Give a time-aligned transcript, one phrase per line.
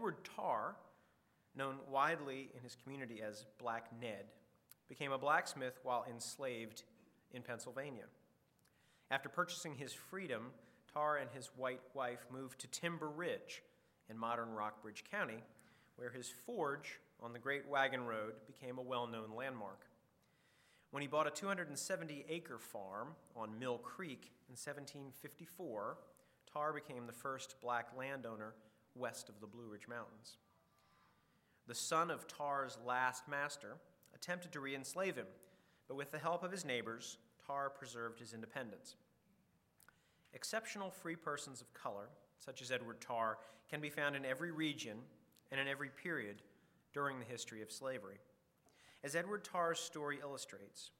[0.00, 0.76] Edward Tarr,
[1.54, 4.24] known widely in his community as Black Ned,
[4.88, 6.84] became a blacksmith while enslaved
[7.34, 8.06] in Pennsylvania.
[9.10, 10.52] After purchasing his freedom,
[10.94, 13.62] Tarr and his white wife moved to Timber Ridge
[14.08, 15.42] in modern Rockbridge County,
[15.96, 19.84] where his forge on the Great Wagon Road became a well known landmark.
[20.92, 25.98] When he bought a 270 acre farm on Mill Creek in 1754,
[26.50, 28.54] Tarr became the first black landowner
[29.00, 30.36] west of the Blue Ridge Mountains.
[31.66, 33.76] The son of Tarr's last master
[34.14, 35.26] attempted to re enslave him,
[35.88, 38.96] but with the help of his neighbors, Tarr preserved his independence.
[40.34, 42.08] Exceptional free persons of color,
[42.38, 44.98] such as Edward Tarr, can be found in every region
[45.50, 46.42] and in every period
[46.92, 48.18] during the history of slavery.
[49.02, 50.90] As Edward Tarr's story illustrates,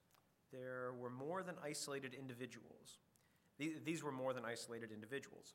[0.52, 2.98] there were more than isolated individuals
[3.84, 5.54] these were more than isolated individuals.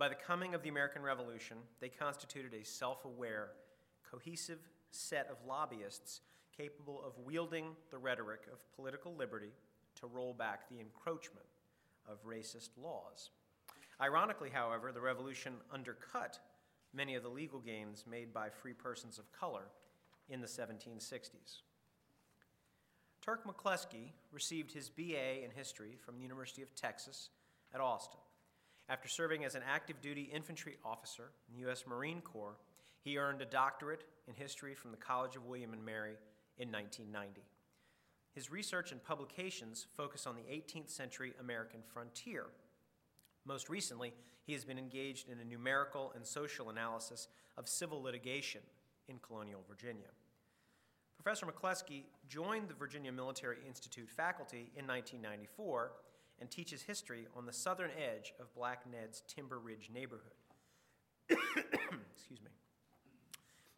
[0.00, 3.50] By the coming of the American Revolution, they constituted a self aware,
[4.10, 6.22] cohesive set of lobbyists
[6.56, 9.52] capable of wielding the rhetoric of political liberty
[9.96, 11.44] to roll back the encroachment
[12.10, 13.28] of racist laws.
[14.00, 16.38] Ironically, however, the revolution undercut
[16.94, 19.64] many of the legal gains made by free persons of color
[20.30, 21.60] in the 1760s.
[23.20, 27.28] Turk McCleskey received his BA in history from the University of Texas
[27.74, 28.20] at Austin.
[28.90, 31.84] After serving as an active duty infantry officer in the U.S.
[31.86, 32.56] Marine Corps,
[33.04, 36.16] he earned a doctorate in history from the College of William and Mary
[36.58, 37.42] in 1990.
[38.34, 42.46] His research and publications focus on the 18th century American frontier.
[43.46, 44.12] Most recently,
[44.44, 48.62] he has been engaged in a numerical and social analysis of civil litigation
[49.08, 50.10] in colonial Virginia.
[51.22, 55.92] Professor McCleskey joined the Virginia Military Institute faculty in 1994
[56.40, 60.32] and teaches history on the southern edge of Black Ned's Timber Ridge neighborhood.
[61.30, 62.50] Excuse me.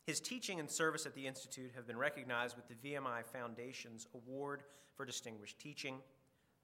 [0.07, 4.63] His teaching and service at the Institute have been recognized with the VMI Foundation's Award
[4.97, 5.97] for Distinguished Teaching,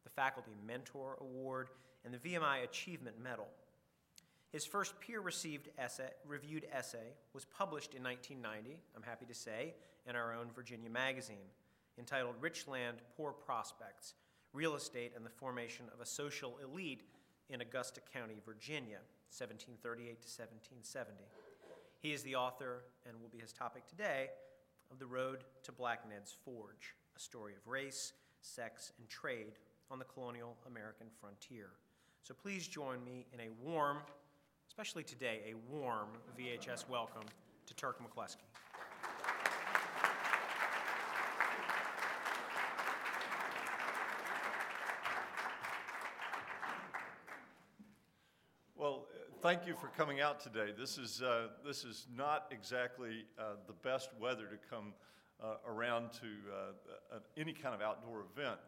[0.05, 1.69] the Faculty Mentor Award,
[2.05, 3.49] and the VMI Achievement Medal.
[4.51, 5.23] His first peer
[5.79, 9.75] essay, reviewed essay was published in 1990, I'm happy to say,
[10.07, 11.37] in our own Virginia magazine,
[11.99, 14.15] entitled Rich Land, Poor Prospects
[14.53, 17.03] real estate and the formation of a social elite
[17.51, 18.99] in Augusta County, Virginia,
[19.31, 21.13] 1738 to 1770.
[22.01, 24.29] He is the author, and will be his topic today,
[24.91, 29.53] of The Road to Black Ned's Forge, a story of race, sex, and trade
[29.91, 31.71] on the colonial American frontier.
[32.23, 33.99] So please join me in a warm,
[34.69, 36.09] especially today, a warm
[36.39, 37.25] VHS welcome
[37.67, 38.49] to Turk McCleskey.
[49.49, 50.75] Thank you for coming out today.
[50.79, 54.93] This is, uh, this is not exactly uh, the best weather to come
[55.43, 58.59] uh, around to uh, any kind of outdoor event.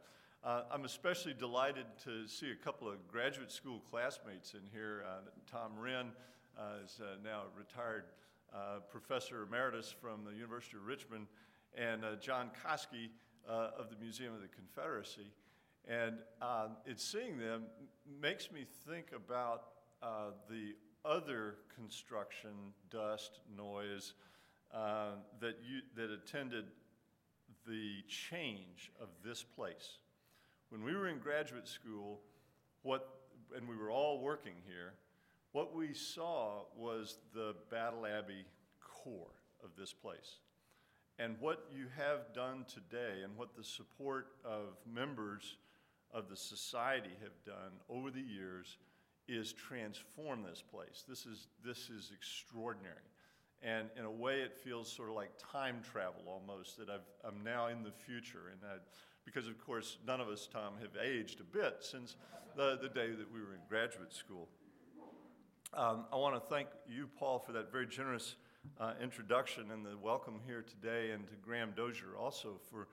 [0.42, 5.04] Uh, I'm especially delighted to see a couple of graduate school classmates in here.
[5.06, 6.12] Uh, Tom Wren
[6.82, 8.04] is now a retired
[8.90, 11.26] professor emeritus from the University of Richmond,
[11.76, 13.10] and John Coski
[13.46, 15.30] of the Museum of the Confederacy.
[15.86, 16.20] And
[16.86, 17.64] it's seeing them
[18.22, 19.64] makes me think about
[20.02, 20.74] uh, the
[21.04, 22.50] other construction,
[22.90, 24.14] dust, noise
[24.74, 26.66] uh, that, you, that attended
[27.66, 29.98] the change of this place.
[30.70, 32.20] When we were in graduate school,
[32.82, 33.08] what,
[33.56, 34.92] and we were all working here,
[35.52, 38.44] what we saw was the Battle Abbey
[38.80, 39.34] core
[39.64, 40.38] of this place.
[41.18, 45.56] And what you have done today, and what the support of members
[46.14, 48.78] of the society have done over the years,
[49.28, 51.04] is transform this place.
[51.08, 52.96] This is, this is extraordinary.
[53.62, 57.44] And in a way, it feels sort of like time travel almost, that i am
[57.44, 58.52] now in the future.
[58.52, 58.76] And I,
[59.24, 62.16] because, of course, none of us, Tom, have aged a bit since
[62.56, 64.48] the, the day that we were in graduate school.
[65.74, 68.34] Um, I want to thank you, Paul, for that very generous
[68.80, 72.88] uh, introduction and the welcome here today, and to Graham Dozier also for,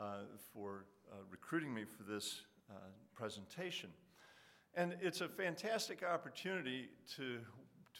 [0.00, 2.74] uh, for uh, recruiting me for this uh,
[3.14, 3.90] presentation.
[4.74, 7.40] And it's a fantastic opportunity to,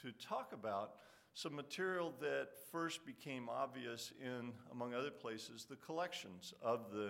[0.01, 0.93] to talk about
[1.35, 7.09] some material that first became obvious in, among other places, the collections of the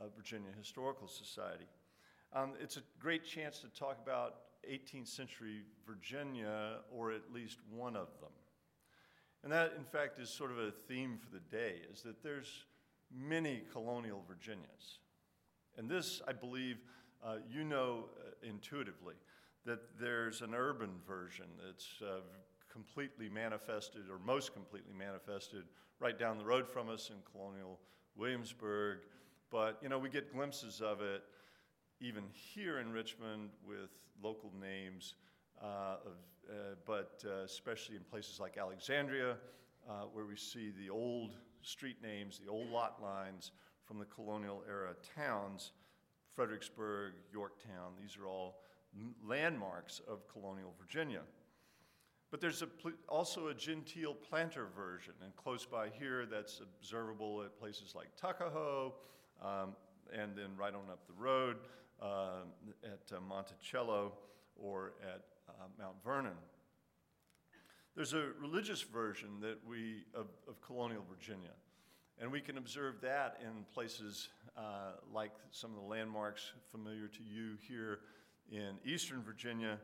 [0.00, 1.66] uh, Virginia Historical Society.
[2.32, 4.34] Um, it's a great chance to talk about
[4.68, 8.32] 18th century Virginia, or at least one of them.
[9.44, 12.64] And that, in fact, is sort of a theme for the day, is that there's
[13.14, 14.98] many colonial Virginias.
[15.76, 16.78] And this, I believe,
[17.24, 19.14] uh, you know uh, intuitively
[19.64, 22.20] that there's an urban version that's uh,
[22.70, 25.64] completely manifested, or most completely manifested,
[26.00, 27.78] right down the road from us in colonial
[28.16, 28.98] Williamsburg.
[29.50, 31.22] But, you know, we get glimpses of it
[32.00, 33.90] even here in Richmond with
[34.22, 35.14] local names,
[35.62, 36.16] uh, of,
[36.50, 36.54] uh,
[36.84, 39.36] but uh, especially in places like Alexandria,
[39.88, 43.52] uh, where we see the old street names, the old lot lines
[43.84, 45.72] from the colonial era towns,
[46.34, 48.56] Fredericksburg, Yorktown, these are all
[49.26, 51.20] landmarks of colonial Virginia.
[52.30, 52.68] But there's a
[53.08, 58.92] also a genteel planter version, and close by here, that's observable at places like Tuckahoe,
[59.40, 59.76] um,
[60.12, 61.58] and then right on up the road
[62.02, 62.42] uh,
[62.82, 64.14] at uh, Monticello
[64.56, 66.32] or at uh, Mount Vernon.
[67.94, 71.54] There's a religious version that we of, of colonial Virginia,
[72.18, 77.22] and we can observe that in places uh, like some of the landmarks familiar to
[77.22, 78.00] you here
[78.50, 79.78] in eastern Virginia,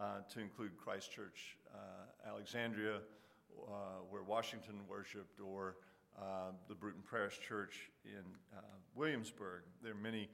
[0.00, 3.70] uh, to include Christ Church uh, Alexandria, uh,
[4.10, 5.76] where Washington worshiped, or
[6.18, 8.24] uh, the Bruton Parish Church in
[8.56, 8.60] uh,
[8.94, 9.62] Williamsburg.
[9.82, 10.28] There are many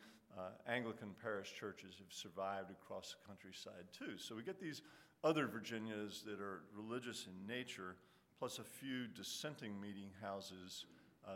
[0.67, 4.17] Anglican parish churches have survived across the countryside too.
[4.17, 4.81] So we get these
[5.23, 7.97] other Virginias that are religious in nature,
[8.39, 10.87] plus a few dissenting meeting houses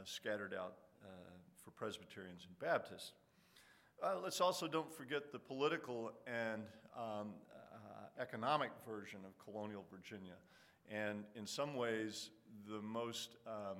[0.04, 1.33] scattered out for
[1.76, 3.12] Presbyterians and Baptists.
[4.02, 6.62] Uh, let's also don't forget the political and
[6.96, 10.34] um, uh, economic version of colonial Virginia.
[10.90, 12.30] And in some ways,
[12.68, 13.78] the most um,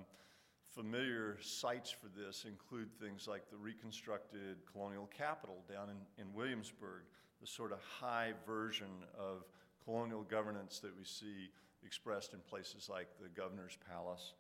[0.75, 7.03] familiar sites for this include things like the reconstructed colonial capital down in, in Williamsburg,
[7.41, 8.89] the sort of high version
[9.19, 9.45] of
[9.85, 11.51] colonial governance that we see
[11.85, 14.33] expressed in places like the governor's palace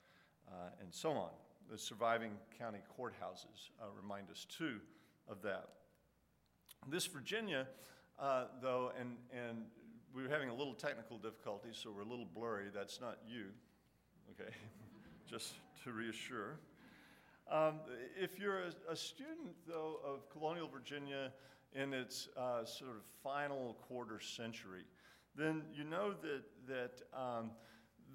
[0.48, 1.30] uh, and so on.
[1.70, 4.80] The surviving county courthouses uh, remind us too
[5.28, 5.68] of that.
[6.88, 7.66] This Virginia,
[8.18, 9.64] uh, though, and, and
[10.14, 12.66] we were having a little technical difficulty, so we're a little blurry.
[12.72, 13.46] That's not you,
[14.30, 14.50] okay?
[15.30, 16.58] Just to reassure.
[17.50, 17.80] Um,
[18.16, 21.32] if you're a, a, student, though, of colonial Virginia
[21.74, 24.84] in its uh, sort of final quarter century,
[25.34, 27.50] then you know that, that um,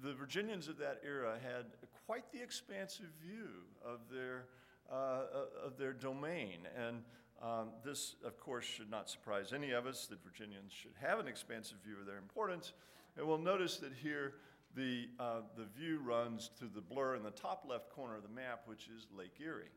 [0.02, 1.66] the Virginians of that era had
[2.10, 3.46] quite the expansive view
[3.86, 4.46] of their,
[4.90, 5.20] uh,
[5.64, 6.66] of their domain.
[6.76, 7.04] And
[7.40, 11.28] um, this, of course, should not surprise any of us that Virginians should have an
[11.28, 12.72] expansive view of their importance.
[13.16, 14.32] And we'll notice that here
[14.74, 18.28] the, uh, the view runs to the blur in the top left corner of the
[18.28, 19.70] map, which is Lake Erie.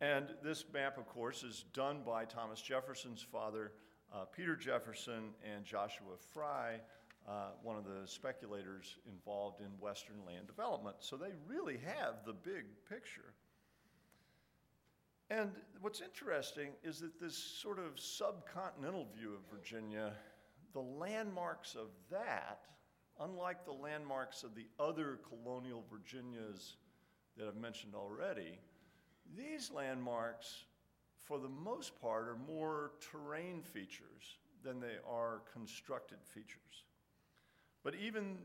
[0.00, 3.72] And this map, of course, is done by Thomas Jefferson's father,
[4.14, 6.78] uh, Peter Jefferson, and Joshua Fry,
[7.28, 10.96] uh, one of the speculators involved in Western land development.
[11.00, 13.34] So they really have the big picture.
[15.30, 15.50] And
[15.82, 20.12] what's interesting is that this sort of subcontinental view of Virginia,
[20.72, 22.60] the landmarks of that,
[23.20, 26.76] unlike the landmarks of the other colonial Virginias
[27.36, 28.58] that I've mentioned already,
[29.36, 30.64] these landmarks,
[31.18, 36.84] for the most part, are more terrain features than they are constructed features.
[37.84, 38.36] But even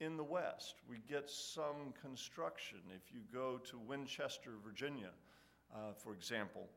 [0.00, 2.78] in the West, we get some construction.
[2.94, 5.10] If you go to Winchester, Virginia,
[5.74, 6.68] uh, for example,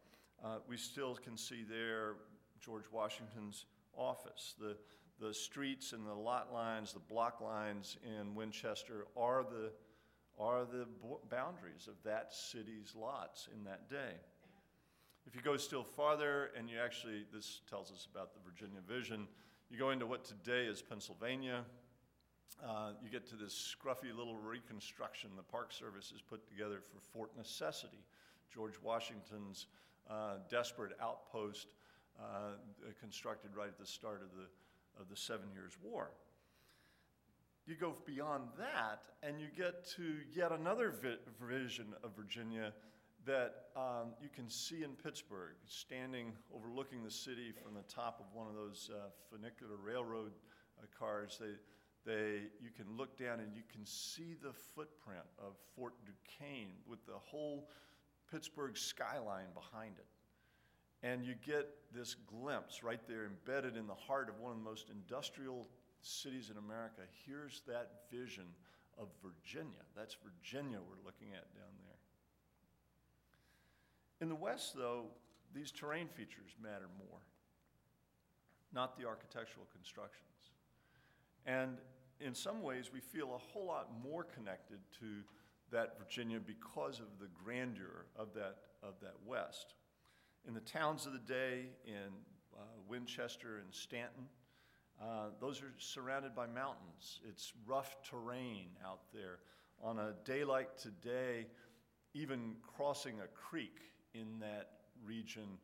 [0.43, 2.15] uh, we still can see there
[2.61, 3.65] George Washington's
[3.95, 4.55] office.
[4.59, 4.77] The,
[5.19, 9.71] the streets and the lot lines, the block lines in Winchester are the,
[10.39, 10.85] are the
[11.29, 14.13] boundaries of that city's lots in that day.
[15.25, 19.27] If you go still farther, and you actually, this tells us about the Virginia vision,
[19.69, 21.65] you go into what today is Pennsylvania,
[22.63, 26.99] uh, you get to this scruffy little reconstruction the Park Service has put together for
[26.99, 28.03] Fort Necessity,
[28.53, 29.67] George Washington's
[30.09, 31.67] uh, desperate outpost
[32.19, 32.53] uh,
[32.99, 36.09] constructed right at the start of the, of the Seven Years' War.
[37.67, 42.73] You go beyond that, and you get to yet another vi- vision of Virginia
[43.25, 48.33] that um, you can see in Pittsburgh, standing overlooking the city from the top of
[48.33, 50.31] one of those uh, funicular railroad
[50.79, 51.37] uh, cars.
[51.39, 51.55] They,
[52.05, 57.05] they, you can look down and you can see the footprint of Fort Duquesne with
[57.05, 57.69] the whole
[58.31, 60.05] Pittsburgh skyline behind it.
[61.03, 64.63] And you get this glimpse right there embedded in the heart of one of the
[64.63, 65.67] most industrial
[66.01, 67.01] cities in America.
[67.25, 68.45] Here's that vision
[68.97, 69.83] of Virginia.
[69.95, 71.97] That's Virginia we're looking at down there.
[74.21, 75.05] In the West, though,
[75.53, 77.19] these terrain features matter more,
[78.73, 80.23] not the architectural constructions.
[81.47, 81.77] And
[82.19, 85.23] in some ways, we feel a whole lot more connected to
[85.71, 89.73] that Virginia because of the grandeur of that, of that West.
[90.47, 92.11] In the towns of the day, in
[92.55, 94.27] uh, Winchester and Staunton,
[94.99, 97.21] Uh, those are surrounded by mountains.
[97.29, 99.37] It's rough terrain out there.
[99.79, 101.45] On a day like today,
[102.13, 103.79] even crossing a creek
[104.13, 104.69] in that
[105.05, 105.59] region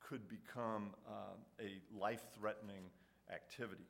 [0.00, 2.90] could become uh, a life threatening
[3.30, 3.88] activity.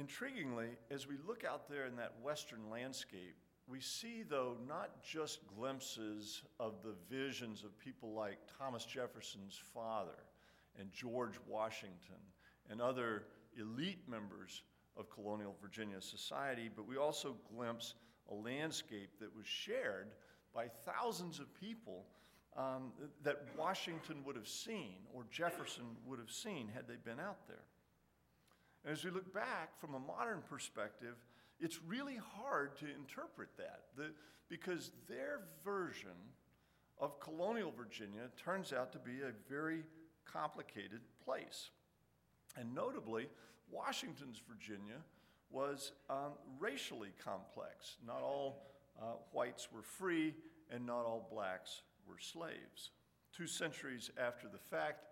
[0.00, 3.36] Intriguingly, as we look out there in that western landscape,
[3.68, 10.16] we see, though, not just glimpses of the visions of people like Thomas Jefferson's father
[10.78, 12.16] and George Washington
[12.70, 13.24] and other
[13.58, 14.62] elite members
[14.96, 17.94] of colonial Virginia society, but we also glimpse
[18.30, 20.08] a landscape that was shared
[20.54, 22.06] by thousands of people
[22.56, 22.92] um,
[23.22, 27.64] that Washington would have seen or Jefferson would have seen had they been out there.
[28.84, 31.16] And as we look back from a modern perspective,
[31.60, 34.12] it's really hard to interpret that the,
[34.48, 36.16] because their version
[36.98, 39.82] of colonial Virginia turns out to be a very
[40.24, 41.70] complicated place.
[42.56, 43.28] And notably,
[43.70, 44.98] Washington's Virginia
[45.50, 47.96] was um, racially complex.
[48.06, 48.66] Not all
[49.00, 50.34] uh, whites were free,
[50.70, 52.90] and not all blacks were slaves.
[53.36, 55.06] Two centuries after the fact,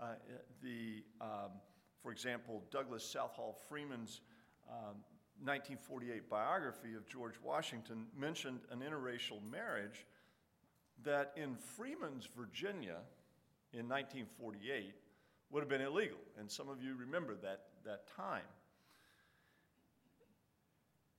[0.00, 0.14] uh,
[0.62, 1.50] the, um,
[2.04, 4.20] for example, Douglas Southall Freeman's
[4.68, 4.96] um,
[5.42, 10.04] 1948 biography of George Washington mentioned an interracial marriage
[11.02, 12.98] that in Freeman's Virginia
[13.72, 14.94] in 1948
[15.50, 16.18] would have been illegal.
[16.38, 18.42] And some of you remember that, that time.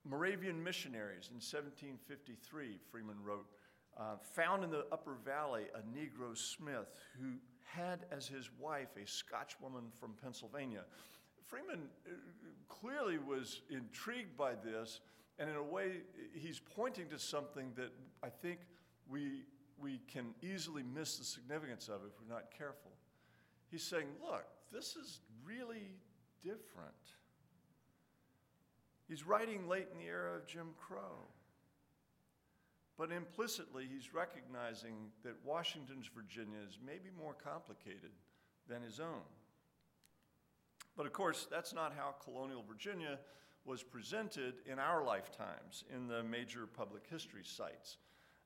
[0.08, 3.48] Moravian missionaries in 1753, Freeman wrote,
[3.98, 9.08] uh, found in the Upper Valley a Negro smith who had as his wife a
[9.08, 10.84] Scotch woman from Pennsylvania.
[11.48, 12.12] Freeman uh,
[12.70, 15.02] clearly was intrigued by this,
[15.38, 15.98] and in a way,
[16.34, 17.92] he's pointing to something that
[18.24, 18.60] I think
[19.10, 19.44] we,
[19.78, 22.92] we can easily miss the significance of if we're not careful.
[23.70, 25.92] He's saying, look, this is really
[26.42, 26.94] different.
[29.08, 31.28] He's writing late in the era of Jim Crow.
[32.98, 38.12] But implicitly, he's recognizing that Washington's Virginia is maybe more complicated
[38.70, 39.22] than his own.
[40.96, 43.20] But of course, that's not how colonial Virginia
[43.66, 47.98] was presented in our lifetimes in the major public history sites,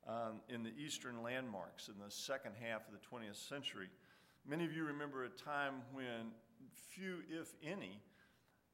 [0.08, 3.90] um, in the eastern landmarks in the second half of the 20th century.
[4.48, 6.32] Many of you remember a time when
[6.90, 8.00] few, if any,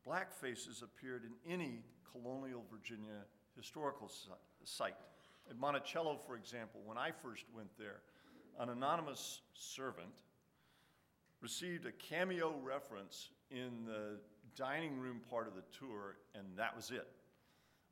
[0.05, 3.25] black faces appeared in any colonial Virginia
[3.57, 4.09] historical
[4.63, 4.93] site.
[5.49, 8.01] At Monticello, for example, when I first went there,
[8.59, 10.23] an anonymous servant
[11.41, 14.17] received a cameo reference in the
[14.55, 17.07] dining room part of the tour, and that was it.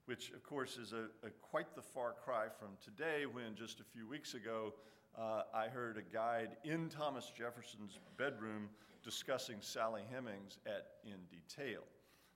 [0.06, 3.84] Which, of course, is a, a quite the far cry from today when just a
[3.84, 4.74] few weeks ago
[5.18, 8.70] uh, I heard a guide in Thomas Jefferson's bedroom
[9.04, 11.82] discussing Sally Hemings at, in detail.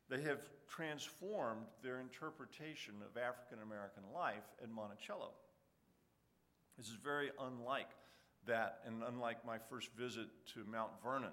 [0.09, 5.31] They have transformed their interpretation of African American life at Monticello.
[6.77, 7.89] This is very unlike
[8.45, 11.31] that, and unlike my first visit to Mount Vernon,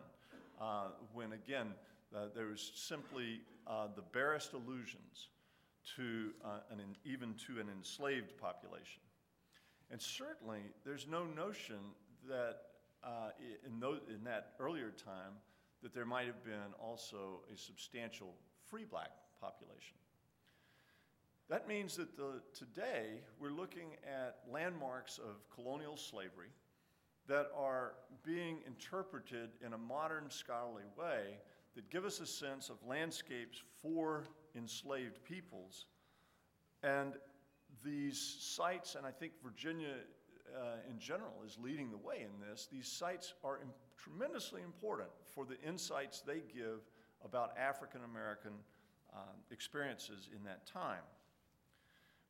[0.60, 1.74] uh, when again,
[2.14, 5.28] uh, there was simply uh, the barest allusions
[5.96, 9.02] to uh, an, even to an enslaved population.
[9.90, 11.78] And certainly, there's no notion
[12.28, 12.56] that
[13.04, 13.30] uh,
[13.66, 15.34] in, those, in that earlier time
[15.82, 18.34] that there might have been also a substantial
[18.74, 19.94] free black population.
[21.48, 26.48] That means that the, today we're looking at landmarks of colonial slavery
[27.28, 27.92] that are
[28.24, 31.38] being interpreted in a modern scholarly way
[31.76, 34.24] that give us a sense of landscapes for
[34.56, 35.86] enslaved peoples.
[36.82, 37.12] And
[37.84, 39.94] these sites, and I think Virginia
[40.52, 45.10] uh, in general is leading the way in this, these sites are Im- tremendously important
[45.32, 46.80] for the insights they give
[47.24, 48.52] about African American
[49.14, 51.02] um, experiences in that time.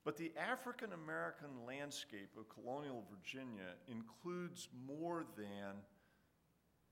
[0.05, 5.77] But the African American landscape of colonial Virginia includes more than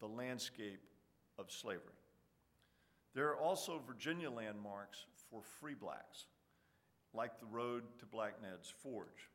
[0.00, 0.80] the landscape
[1.38, 1.99] of slavery.
[3.14, 6.26] There are also Virginia landmarks for free blacks,
[7.12, 9.28] like the road to Black Ned's Forge.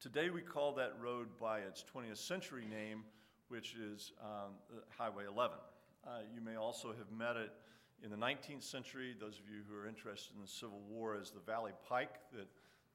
[0.00, 3.04] Today we call that road by its 20th century name,
[3.48, 4.54] which is um,
[4.98, 5.56] Highway 11.
[6.06, 7.52] Uh, you may also have met it
[8.02, 11.30] in the 19th century, those of you who are interested in the Civil War, as
[11.30, 12.48] the Valley Pike, that,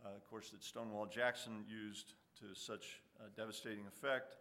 [0.03, 3.01] uh, of course, that Stonewall Jackson used to such
[3.38, 4.38] devastating effect.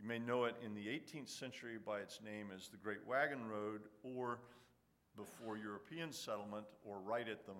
[0.00, 3.48] You may know it in the 18th century by its name as the Great Wagon
[3.48, 4.38] Road, or
[5.16, 7.52] before European settlement, or right at the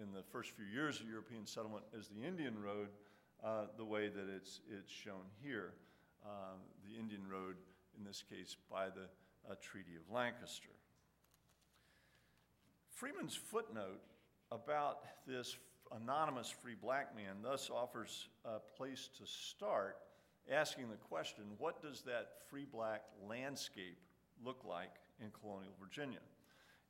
[0.00, 2.88] in the first few years of European settlement as the Indian Road,
[3.42, 5.72] uh, the way that it's, it's shown here.
[6.24, 7.56] Uh, the Indian Road,
[7.96, 9.08] in this case, by the
[9.50, 10.70] uh, Treaty of Lancaster.
[12.90, 14.00] Freeman's footnote
[14.50, 15.56] about this
[15.94, 19.98] anonymous free black man thus offers a place to start
[20.50, 23.98] asking the question what does that free black landscape
[24.44, 26.20] look like in colonial Virginia?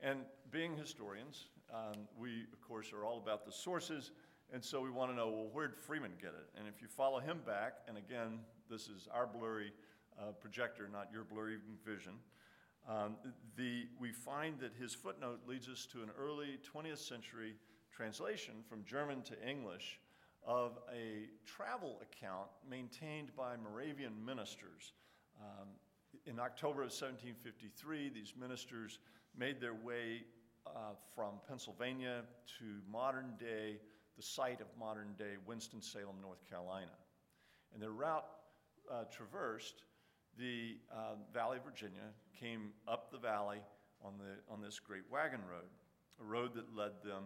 [0.00, 0.20] And
[0.50, 4.12] being historians, um, we, of course, are all about the sources,
[4.52, 6.48] and so we want to know well, where did Freeman get it?
[6.58, 9.72] And if you follow him back, and again, this is our blurry
[10.18, 12.12] uh, projector, not your blurry vision.
[12.88, 13.16] Um,
[13.56, 17.54] the, we find that his footnote leads us to an early 20th century
[17.90, 19.98] translation from German to English
[20.46, 24.92] of a travel account maintained by Moravian ministers.
[25.40, 25.68] Um,
[26.26, 29.00] in October of 1753, these ministers
[29.36, 30.22] made their way
[30.66, 32.22] uh, from Pennsylvania
[32.58, 33.78] to modern day,
[34.16, 36.94] the site of modern day Winston-Salem, North Carolina.
[37.72, 38.26] And their route
[38.90, 39.82] uh, traversed
[40.38, 43.58] the uh, Valley of Virginia, came up the valley
[44.04, 45.70] on, the, on this great wagon road,
[46.20, 47.24] a road that led them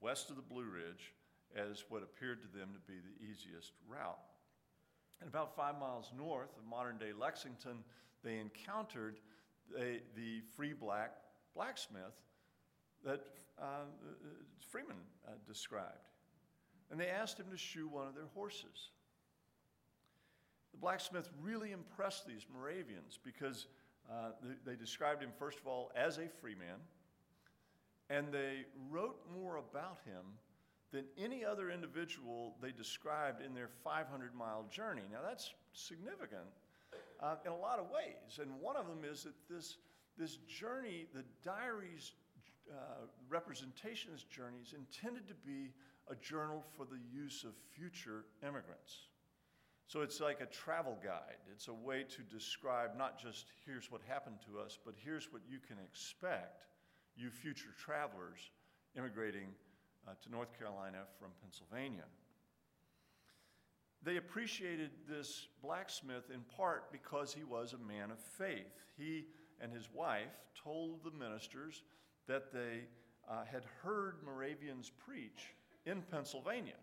[0.00, 1.14] west of the Blue Ridge
[1.56, 4.18] as what appeared to them to be the easiest route.
[5.20, 7.78] And about five miles north of modern day Lexington,
[8.22, 9.20] they encountered
[9.72, 11.12] the, the free black
[11.54, 12.20] blacksmith
[13.04, 13.24] that
[13.60, 13.86] uh,
[14.70, 14.96] Freeman
[15.26, 16.08] uh, described.
[16.90, 18.90] And they asked him to shoe one of their horses.
[20.74, 23.68] The blacksmith really impressed these Moravians because
[24.10, 26.78] uh, they, they described him, first of all, as a free man,
[28.10, 30.24] and they wrote more about him
[30.90, 35.02] than any other individual they described in their 500 mile journey.
[35.12, 36.50] Now, that's significant
[37.22, 38.40] uh, in a lot of ways.
[38.40, 39.76] And one of them is that this,
[40.18, 42.14] this journey, the diary's
[42.68, 43.06] uh,
[44.28, 45.70] journeys, intended to be
[46.10, 49.06] a journal for the use of future immigrants.
[49.86, 51.38] So it's like a travel guide.
[51.52, 55.42] It's a way to describe not just here's what happened to us, but here's what
[55.48, 56.64] you can expect,
[57.16, 58.50] you future travelers
[58.96, 59.48] immigrating
[60.08, 62.04] uh, to North Carolina from Pennsylvania.
[64.02, 68.84] They appreciated this blacksmith in part because he was a man of faith.
[68.96, 69.26] He
[69.60, 71.82] and his wife told the ministers
[72.26, 72.84] that they
[73.28, 75.54] uh, had heard Moravians preach
[75.86, 76.74] in Pennsylvania.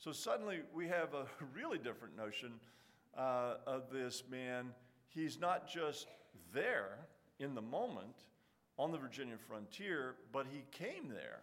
[0.00, 2.52] So suddenly we have a really different notion
[3.16, 4.70] uh, of this man.
[5.08, 6.06] He's not just
[6.54, 7.00] there
[7.38, 8.16] in the moment
[8.78, 11.40] on the Virginia frontier, but he came there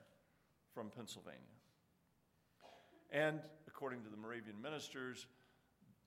[0.74, 1.38] from Pennsylvania.
[3.12, 5.28] And according to the Moravian ministers,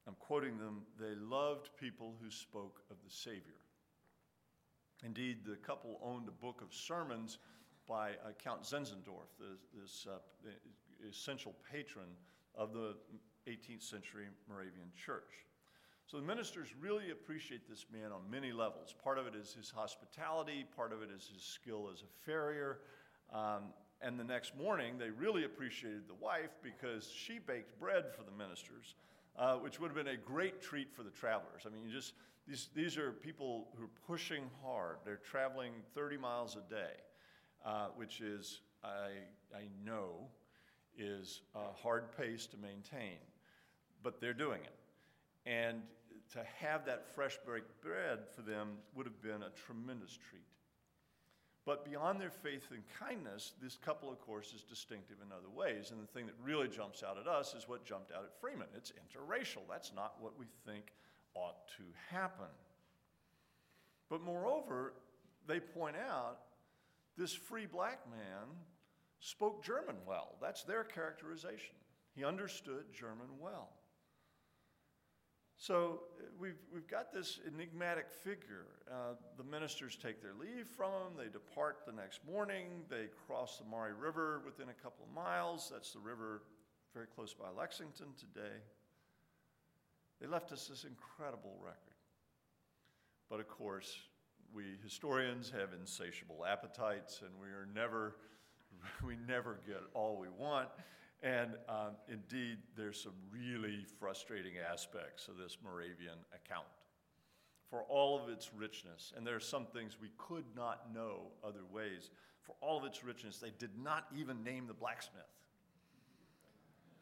[0.09, 3.61] I'm quoting them, they loved people who spoke of the Savior.
[5.05, 7.39] Indeed, the couple owned a book of sermons
[7.87, 9.31] by uh, Count Zinzendorf,
[9.73, 10.19] this uh,
[11.09, 12.09] essential patron
[12.57, 12.95] of the
[13.49, 15.47] 18th century Moravian church.
[16.07, 18.95] So the ministers really appreciate this man on many levels.
[19.05, 22.79] Part of it is his hospitality, part of it is his skill as a farrier.
[23.33, 28.25] Um, and the next morning, they really appreciated the wife because she baked bread for
[28.25, 28.97] the ministers,
[29.39, 31.63] uh, which would have been a great treat for the travelers.
[31.65, 32.15] I mean, you just
[32.49, 34.97] these, these are people who are pushing hard.
[35.05, 36.95] They're traveling 30 miles a day,
[37.65, 39.11] uh, which is, I,
[39.55, 40.27] I know,
[40.98, 43.18] is a hard pace to maintain,
[44.03, 44.76] but they're doing it.
[45.46, 45.83] And
[46.33, 50.42] to have that fresh baked bread for them would have been a tremendous treat.
[51.66, 55.90] But beyond their faith and kindness, this couple, of course, is distinctive in other ways.
[55.90, 58.68] And the thing that really jumps out at us is what jumped out at Freeman
[58.74, 59.62] it's interracial.
[59.68, 60.92] That's not what we think
[61.35, 62.50] ought to happen.
[64.09, 64.94] But moreover,
[65.46, 66.38] they point out
[67.16, 68.48] this free black man
[69.20, 70.37] spoke German well.
[70.40, 71.76] That's their characterization.
[72.14, 73.68] He understood German well.
[75.56, 78.64] So uh, we've, we've got this enigmatic figure.
[78.90, 81.18] Uh, the ministers take their leave from him.
[81.18, 82.85] They depart the next morning.
[82.88, 85.70] They cross the Maury River within a couple of miles.
[85.70, 86.42] That's the river
[86.94, 88.56] very close by Lexington today.
[90.20, 91.76] They left us this incredible record.
[93.28, 93.96] But of course,
[94.52, 98.16] we historians have insatiable appetites, and we are never
[99.06, 100.68] we never get all we want.
[101.22, 106.66] And um, indeed, there's some really frustrating aspects of this Moravian account
[107.68, 109.12] for all of its richness.
[109.16, 112.11] And there are some things we could not know other ways.
[112.42, 115.22] For all of its richness, they did not even name the blacksmith.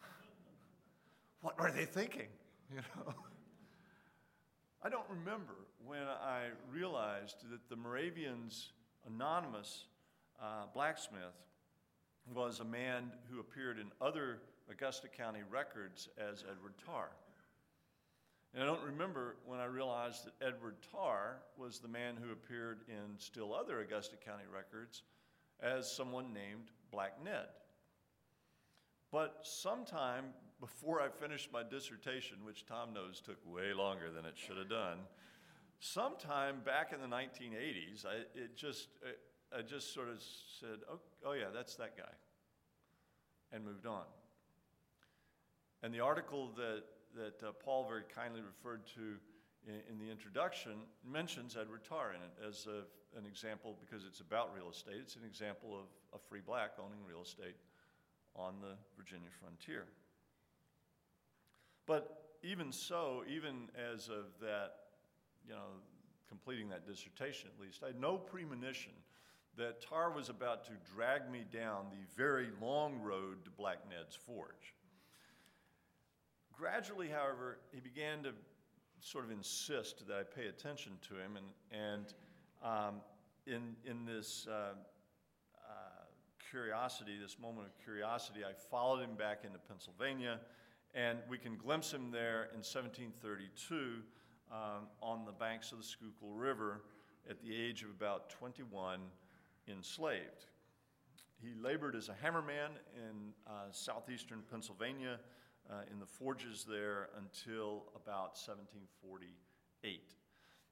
[1.41, 2.29] what are they thinking?
[2.71, 3.15] You know?
[4.83, 5.55] I don't remember
[5.87, 8.73] when I realized that the Moravians'
[9.07, 9.87] anonymous
[10.39, 11.33] uh, blacksmith
[12.35, 14.39] was a man who appeared in other
[14.71, 17.11] Augusta County records as Edward Tarr.
[18.55, 22.81] And I don't remember when I realized that Edward Tarr was the man who appeared
[22.89, 25.03] in still other Augusta County records
[25.61, 27.47] as someone named Black Ned.
[29.11, 30.27] But sometime
[30.61, 34.69] before I finished my dissertation, which Tom knows took way longer than it should have
[34.69, 34.99] done,
[35.81, 38.89] sometime back in the 1980s, I, it just,
[39.57, 40.23] I just sort of
[40.61, 42.13] said, oh, oh, yeah, that's that guy,
[43.53, 44.05] and moved on.
[45.83, 46.83] And the article that,
[47.17, 49.17] that uh, Paul very kindly referred to
[49.67, 50.73] in, in, the introduction
[51.05, 54.97] mentions Edward Tarr in it as a, an example because it's about real estate.
[55.01, 57.57] It's an example of a free black owning real estate
[58.35, 59.87] on the Virginia frontier.
[61.87, 64.73] But even so, even as of that,
[65.47, 65.81] you know,
[66.29, 68.93] completing that dissertation at least, I had no premonition
[69.59, 74.15] that Tarr was about to drag me down the very long road to Black Ned's
[74.15, 74.75] Forge.
[76.57, 78.31] Gradually, however, he began to
[79.01, 82.15] sort of insist that I pay attention to him, and, and
[82.63, 82.95] um,
[83.47, 85.73] in, in this uh, uh,
[86.51, 90.39] curiosity, this moment of curiosity, I followed him back into Pennsylvania,
[90.95, 94.03] and we can glimpse him there in 1732
[94.53, 96.83] um, on the banks of the Schuylkill River
[97.29, 99.01] at the age of about 21
[99.69, 100.47] enslaved.
[101.41, 105.19] He labored as a hammerman in uh, southeastern Pennsylvania
[105.71, 110.01] uh, in the forges there until about 1748.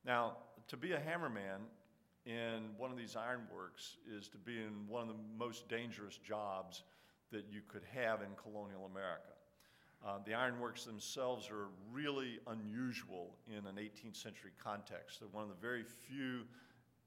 [0.04, 1.62] Now, to be a hammerman
[2.24, 6.82] in one of these ironworks is to be in one of the most dangerous jobs
[7.30, 9.37] that you could have in colonial America.
[10.04, 15.20] Uh, the ironworks themselves are really unusual in an 18th century context.
[15.20, 16.42] They're one of the very few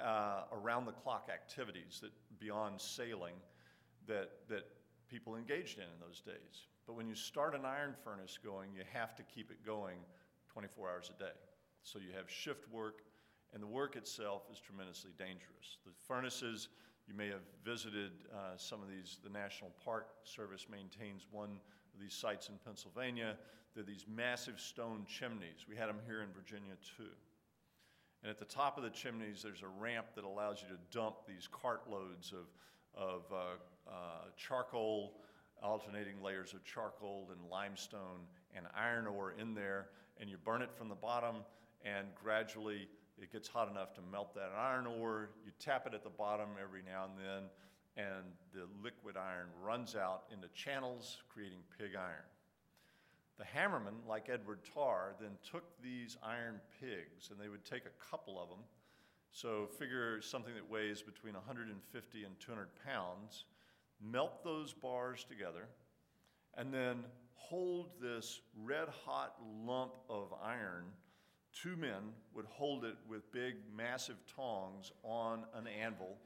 [0.01, 3.35] uh, around the clock activities that beyond sailing
[4.07, 4.65] that, that
[5.09, 6.67] people engaged in in those days.
[6.87, 9.97] But when you start an iron furnace going, you have to keep it going
[10.51, 11.37] 24 hours a day.
[11.83, 13.01] So you have shift work,
[13.53, 15.77] and the work itself is tremendously dangerous.
[15.85, 16.69] The furnaces,
[17.07, 21.59] you may have visited uh, some of these, the National Park Service maintains one
[21.93, 23.35] of these sites in Pennsylvania.
[23.75, 25.65] They're these massive stone chimneys.
[25.69, 27.13] We had them here in Virginia too.
[28.21, 31.15] And at the top of the chimneys, there's a ramp that allows you to dump
[31.27, 32.47] these cartloads of,
[32.95, 35.13] of uh, uh, charcoal
[35.61, 38.21] alternating layers of charcoal and limestone
[38.55, 39.87] and iron ore in there,
[40.19, 41.37] and you burn it from the bottom,
[41.83, 42.87] and gradually
[43.21, 45.29] it gets hot enough to melt that iron ore.
[45.45, 49.95] You tap it at the bottom every now and then, and the liquid iron runs
[49.95, 52.25] out into channels, creating pig iron.
[53.39, 58.11] The hammermen, like Edward Tarr, then took these iron pigs, and they would take a
[58.11, 58.59] couple of them.
[59.31, 63.45] So figure something that weighs between 150 and 200 pounds
[64.01, 65.69] melt those bars together,
[66.57, 70.83] and then hold this red hot lump of iron.
[71.53, 76.17] Two men would hold it with big, massive tongs on an anvil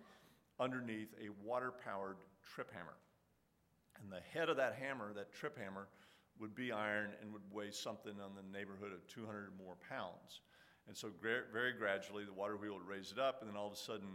[0.60, 2.18] underneath a water powered
[2.56, 2.98] trip hammer.
[4.02, 5.88] And the head of that hammer, that trip hammer,
[6.40, 10.42] would be iron and would weigh something in the neighborhood of 200 or more pounds.
[10.88, 13.74] And so, very gradually, the water wheel would raise it up, and then all of
[13.74, 14.08] a sudden,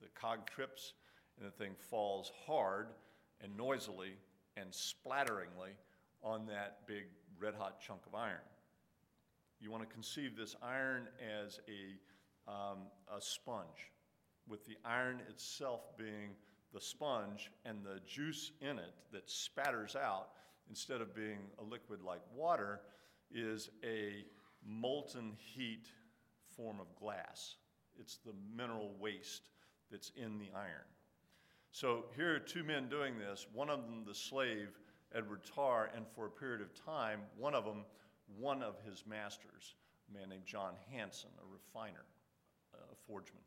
[0.00, 0.94] the cog trips
[1.38, 2.88] and the thing falls hard
[3.40, 4.14] and noisily
[4.56, 5.74] and splatteringly
[6.22, 7.04] on that big
[7.38, 8.40] red hot chunk of iron.
[9.60, 11.08] You want to conceive this iron
[11.44, 12.78] as a, um,
[13.14, 13.90] a sponge,
[14.48, 16.30] with the iron itself being
[16.72, 20.30] the sponge and the juice in it that spatters out
[20.68, 22.80] instead of being a liquid like water
[23.32, 24.24] is a
[24.64, 25.88] molten heat
[26.56, 27.56] form of glass.
[27.98, 29.50] It's the mineral waste
[29.90, 30.86] that's in the iron.
[31.70, 34.78] So here are two men doing this, one of them the slave,
[35.14, 37.84] Edward Tarr, and for a period of time, one of them,
[38.38, 39.74] one of his masters,
[40.10, 42.04] a man named John Hanson, a refiner,
[42.74, 43.42] a forgeman.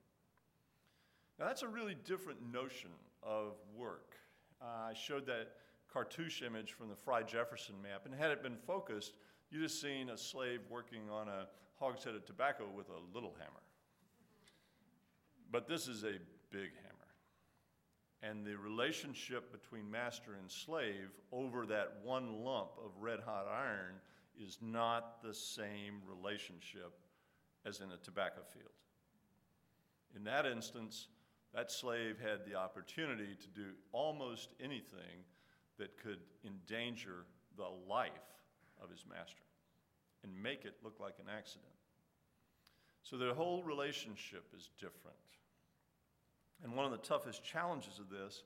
[1.40, 2.92] Now that's a really different notion
[3.24, 4.16] of work.
[4.62, 5.48] Uh, I showed that
[5.92, 9.14] cartouche image from the Fry Jefferson map, and had it been focused,
[9.50, 11.48] you'd have seen a slave working on a
[11.80, 13.64] hogshead of tobacco with a little hammer.
[15.52, 16.20] But this is a
[16.52, 17.00] big hammer
[18.22, 23.96] and the relationship between master and slave over that one lump of red hot iron
[24.40, 26.94] is not the same relationship
[27.66, 28.72] as in a tobacco field.
[30.16, 31.08] In that instance,
[31.54, 35.24] that slave had the opportunity to do almost anything
[35.80, 37.26] that could endanger
[37.58, 38.12] the life
[38.82, 39.44] of his master
[40.24, 41.72] and make it look like an accident.
[43.02, 45.18] So the whole relationship is different.
[46.64, 48.44] And one of the toughest challenges of this,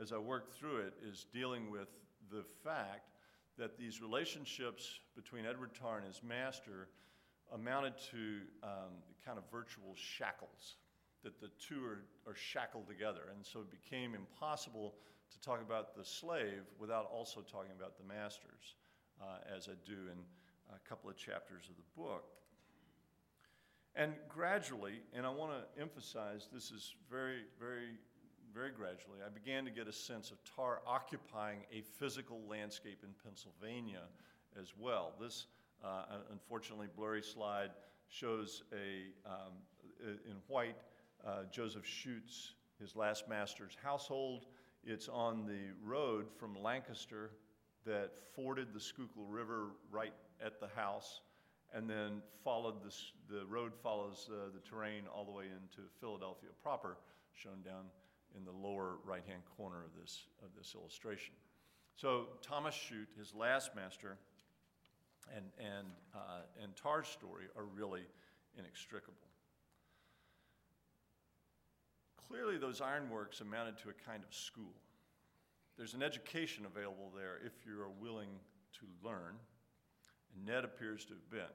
[0.00, 1.88] as I work through it, is dealing with
[2.30, 3.10] the fact
[3.58, 6.88] that these relationships between Edward Tarr and his master
[7.52, 8.94] amounted to um,
[9.24, 10.76] kind of virtual shackles.
[11.22, 13.22] that the two are, are shackled together.
[13.34, 14.94] And so it became impossible
[15.32, 18.76] to talk about the slave without also talking about the masters,
[19.20, 20.18] uh, as I do in
[20.74, 22.24] a couple of chapters of the book.
[23.94, 27.98] And gradually, and I want to emphasize this is very, very,
[28.52, 33.10] very gradually, I began to get a sense of Tarr occupying a physical landscape in
[33.24, 34.02] Pennsylvania
[34.60, 35.14] as well.
[35.18, 35.46] This,
[35.82, 37.70] uh, unfortunately, blurry slide
[38.08, 39.52] shows a, um,
[40.00, 40.76] in white,
[41.26, 44.46] uh, Joseph Shute's, his last master's household.
[44.88, 47.32] It's on the road from Lancaster
[47.84, 51.22] that forded the Schuylkill River right at the house
[51.74, 56.50] and then followed this, the road follows uh, the terrain all the way into Philadelphia
[56.62, 56.98] proper,
[57.34, 57.86] shown down
[58.36, 61.34] in the lower right-hand corner of this, of this illustration.
[61.96, 64.16] So Thomas Shute, his last master,
[65.34, 68.02] and, and, uh, and Tarr's story are really
[68.56, 69.16] inextricable.
[72.28, 74.74] Clearly, those ironworks amounted to a kind of school.
[75.76, 78.30] There's an education available there if you are willing
[78.78, 79.36] to learn,
[80.34, 81.54] and Ned appears to have been.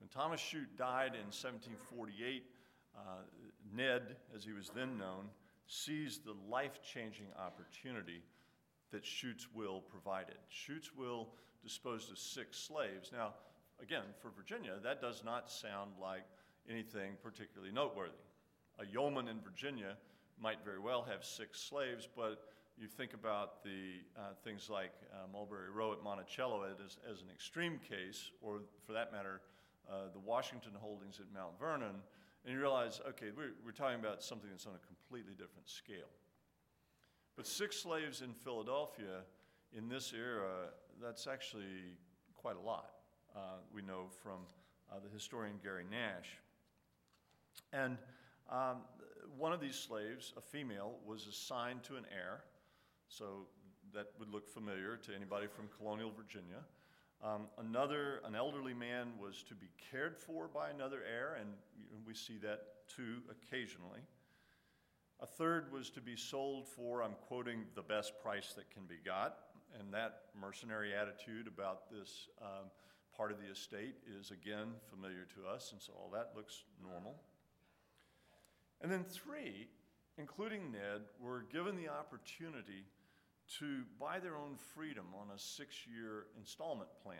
[0.00, 2.44] When Thomas Shute died in 1748,
[2.96, 3.00] uh,
[3.74, 5.30] Ned, as he was then known,
[5.66, 8.22] seized the life changing opportunity
[8.90, 10.36] that Shute's will provided.
[10.48, 11.28] Shute's will
[11.62, 13.10] disposed of six slaves.
[13.12, 13.34] Now,
[13.82, 16.24] again, for Virginia, that does not sound like
[16.68, 18.12] anything particularly noteworthy.
[18.78, 19.96] A yeoman in Virginia
[20.40, 25.26] might very well have six slaves, but you think about the uh, things like uh,
[25.32, 29.40] Mulberry Row at Monticello as, as an extreme case, or for that matter,
[29.88, 31.94] uh, the Washington holdings at Mount Vernon,
[32.44, 36.10] and you realize, okay, we're, we're talking about something that's on a completely different scale.
[37.36, 39.22] But six slaves in Philadelphia
[39.76, 40.70] in this era,
[41.02, 41.96] that's actually
[42.34, 42.90] quite a lot.
[43.34, 44.40] Uh, we know from
[44.90, 46.38] uh, the historian Gary Nash.
[47.72, 47.98] And
[48.50, 48.78] um,
[49.36, 52.44] one of these slaves, a female, was assigned to an heir,
[53.08, 53.46] so
[53.92, 56.62] that would look familiar to anybody from colonial Virginia.
[57.22, 61.48] Um, another, an elderly man was to be cared for by another heir, and
[62.06, 64.00] we see that too occasionally.
[65.20, 68.96] A third was to be sold for, I'm quoting, the best price that can be
[69.04, 69.38] got.
[69.78, 72.70] And that mercenary attitude about this um,
[73.16, 77.16] part of the estate is again familiar to us, and so all that looks normal.
[78.84, 79.66] And then three,
[80.18, 82.84] including Ned, were given the opportunity
[83.58, 87.16] to buy their own freedom on a six year installment plan.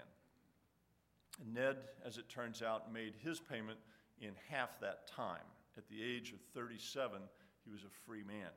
[1.41, 3.79] And Ned, as it turns out, made his payment
[4.21, 5.47] in half that time.
[5.79, 7.19] At the age of 37,
[7.65, 8.51] he was a free man.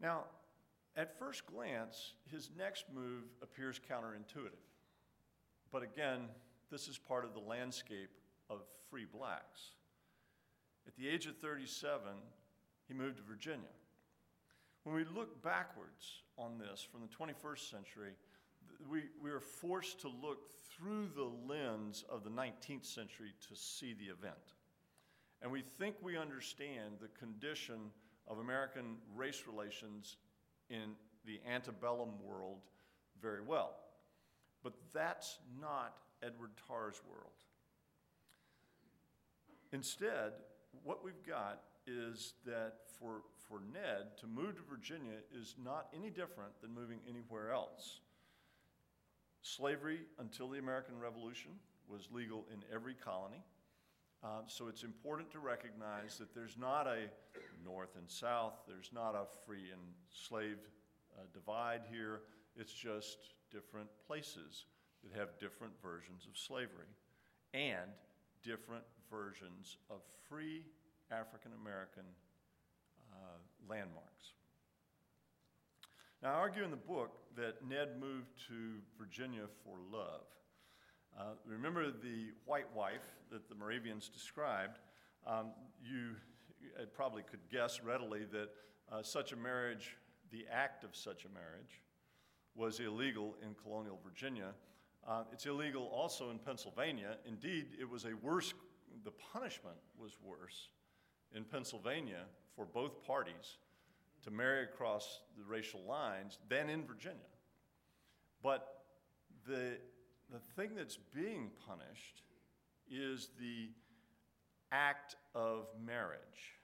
[0.00, 0.24] Now,
[0.96, 4.56] at first glance, his next move appears counterintuitive.
[5.70, 6.28] But again,
[6.70, 8.16] this is part of the landscape
[8.48, 9.75] of free blacks.
[10.86, 12.00] At the age of 37,
[12.86, 13.68] he moved to Virginia.
[14.84, 18.12] When we look backwards on this from the 21st century,
[18.88, 23.94] we, we are forced to look through the lens of the 19th century to see
[23.94, 24.54] the event.
[25.42, 27.90] And we think we understand the condition
[28.28, 30.16] of American race relations
[30.70, 30.94] in
[31.24, 32.60] the antebellum world
[33.20, 33.74] very well.
[34.62, 37.32] But that's not Edward Tarr's world.
[39.72, 40.32] Instead,
[40.86, 46.10] what we've got is that for, for Ned to move to Virginia is not any
[46.10, 48.00] different than moving anywhere else.
[49.42, 51.50] Slavery until the American Revolution
[51.88, 53.42] was legal in every colony.
[54.24, 57.04] Uh, so it's important to recognize that there's not a
[57.64, 60.58] north and south, there's not a free and slave
[61.18, 62.22] uh, divide here.
[62.56, 64.64] It's just different places
[65.02, 66.90] that have different versions of slavery
[67.54, 67.90] and
[68.42, 70.64] different versions of free
[71.10, 72.04] African American
[73.12, 73.38] uh,
[73.68, 74.32] landmarks.
[76.22, 80.24] Now, I argue in the book that Ned moved to Virginia for love.
[81.18, 84.78] Uh, remember the white wife that the Moravians described?
[85.26, 86.16] Um, you
[86.94, 88.48] probably could guess readily that
[88.92, 89.96] uh, such a marriage,
[90.30, 91.82] the act of such a marriage,
[92.54, 94.52] was illegal in colonial Virginia.
[95.06, 97.16] Uh, it's illegal also in Pennsylvania.
[97.26, 98.54] Indeed, it was a worse,
[99.06, 100.68] the punishment was worse
[101.32, 102.24] in Pennsylvania
[102.56, 103.58] for both parties
[104.24, 107.32] to marry across the racial lines than in Virginia.
[108.42, 108.66] But
[109.46, 109.78] the
[110.32, 112.22] the thing that's being punished
[112.90, 113.68] is the
[114.72, 116.58] act of marriage,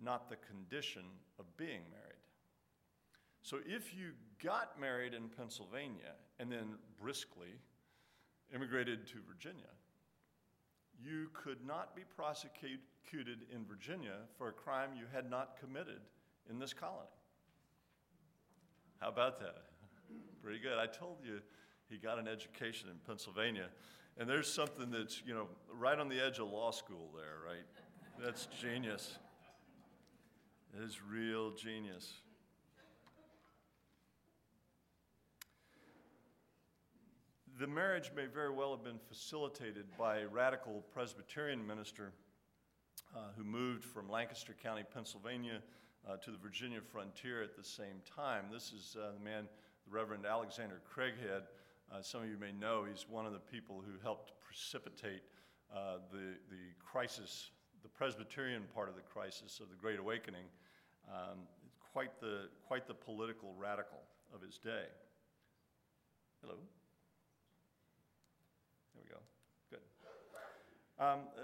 [0.00, 1.02] not the condition
[1.40, 2.14] of being married.
[3.42, 7.58] So if you got married in Pennsylvania and then briskly
[8.54, 9.66] immigrated to Virginia,
[11.02, 16.00] you could not be prosecuted in Virginia for a crime you had not committed
[16.50, 17.08] in this colony.
[18.98, 19.64] How about that?
[20.42, 20.78] Pretty good.
[20.78, 21.40] I told you
[21.88, 23.68] he got an education in Pennsylvania.
[24.18, 27.64] And there's something that's, you know, right on the edge of law school there, right?
[28.24, 29.18] That's genius.
[30.76, 32.22] It is real genius.
[37.58, 42.12] The marriage may very well have been facilitated by a radical Presbyterian minister
[43.16, 45.62] uh, who moved from Lancaster County, Pennsylvania,
[46.06, 48.44] uh, to the Virginia frontier at the same time.
[48.52, 49.44] This is uh, the man,
[49.88, 51.44] the Reverend Alexander Craighead.
[51.90, 55.22] Uh, some of you may know he's one of the people who helped precipitate
[55.74, 60.44] uh, the, the crisis, the Presbyterian part of the crisis of the Great Awakening.
[61.08, 61.38] Um,
[61.90, 64.02] quite, the, quite the political radical
[64.34, 64.84] of his day.
[66.42, 66.56] Hello?
[68.96, 69.20] There we go.
[69.70, 71.04] Good.
[71.04, 71.42] Um, uh,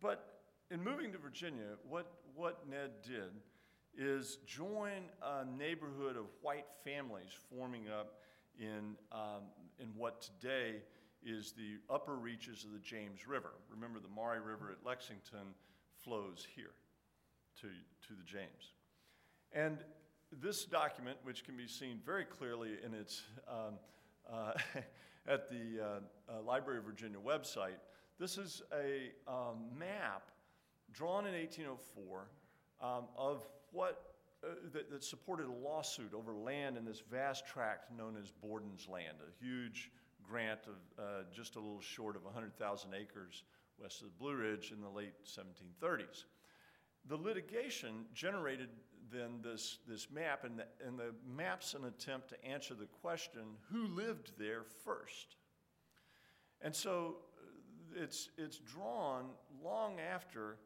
[0.00, 3.32] but in moving to Virginia, what, what Ned did
[3.96, 8.14] is join a neighborhood of white families forming up
[8.58, 9.42] in, um,
[9.78, 10.76] in what today
[11.24, 13.52] is the upper reaches of the James River.
[13.70, 15.54] Remember, the Maury River at Lexington
[16.02, 16.72] flows here
[17.60, 18.72] to, to the James.
[19.52, 19.78] And
[20.42, 23.74] this document, which can be seen very clearly in its, um,
[24.30, 24.52] uh,
[25.26, 27.78] at the uh, uh, Library of Virginia website,
[28.18, 30.30] this is a um, map
[30.92, 32.28] drawn in 1804
[32.80, 37.90] um, of what uh, that, that, supported a lawsuit over land in this vast tract
[37.96, 39.90] known as Borden's Land, a huge
[40.22, 43.44] grant of uh, just a little short of 100,000 acres
[43.78, 46.24] west of the Blue Ridge in the late 1730s.
[47.08, 48.68] The litigation generated
[49.12, 53.42] then this, this map, and the, and the map's an attempt to answer the question
[53.70, 55.36] who lived there first?
[56.60, 59.24] And so uh, it's, it's drawn
[59.62, 60.56] long after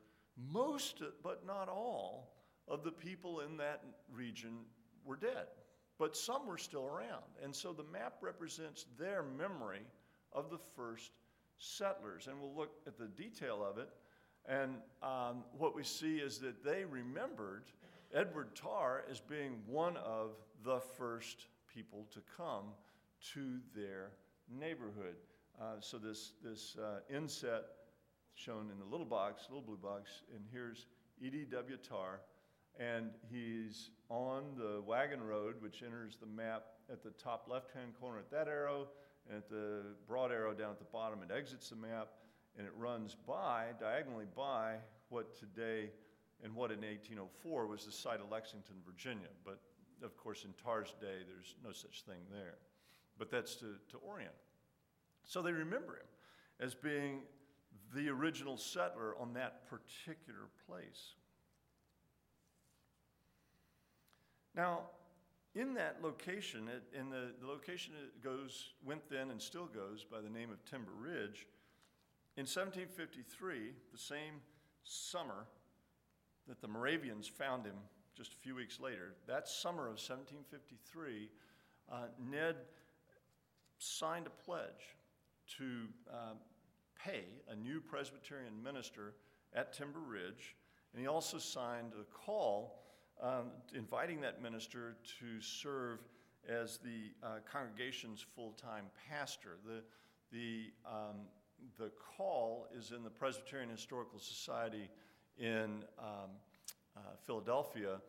[0.53, 2.35] most, but not all,
[2.71, 4.59] of the people in that region
[5.05, 5.47] were dead,
[5.99, 7.25] but some were still around.
[7.43, 9.83] And so the map represents their memory
[10.33, 11.13] of the first
[11.59, 12.27] settlers.
[12.27, 13.89] And we'll look at the detail of it.
[14.47, 17.65] And um, what we see is that they remembered
[18.15, 20.31] Edward Tarr as being one of
[20.65, 22.65] the first people to come
[23.35, 24.11] to their
[24.51, 25.17] neighborhood.
[25.61, 27.65] Uh, so this, this uh, inset
[28.35, 30.87] shown in the little box, little blue box, and here's
[31.21, 31.77] E.D.W.
[31.79, 32.21] Tarr,
[32.79, 38.19] and he's on the wagon road, which enters the map at the top left-hand corner
[38.19, 38.87] at that arrow,
[39.29, 42.09] and at the broad arrow down at the bottom, it exits the map,
[42.57, 44.77] and it runs by, diagonally by,
[45.09, 45.91] what today
[46.43, 49.29] and what in 1804 was the site of Lexington, Virginia.
[49.45, 49.59] But
[50.03, 52.57] of course, in Tarr's day, there's no such thing there.
[53.19, 54.35] But that's to, to orient.
[55.25, 56.07] So they remember him
[56.61, 57.23] as being
[57.95, 61.15] the original settler on that particular place.
[64.55, 64.83] Now,
[65.55, 70.05] in that location, it, in the, the location it goes, went then and still goes
[70.05, 71.47] by the name of Timber Ridge.
[72.37, 74.35] In 1753, the same
[74.85, 75.47] summer
[76.49, 77.77] that the Moravians found him
[78.17, 81.29] just a few weeks later, that summer of 1753,
[81.93, 81.97] uh,
[82.29, 82.57] Ned
[83.79, 84.97] signed a pledge
[85.59, 86.35] to uh,
[86.99, 89.15] pay a new Presbyterian minister
[89.55, 90.57] at Timber Ridge,
[90.93, 92.83] and he also signed a call
[93.23, 96.01] um, inviting that minister to serve
[96.49, 99.59] as the uh, congregation's full time pastor.
[99.65, 99.83] The,
[100.33, 101.17] the, um,
[101.79, 104.89] the call is in the Presbyterian Historical Society
[105.39, 106.31] in um,
[106.97, 108.01] uh, Philadelphia,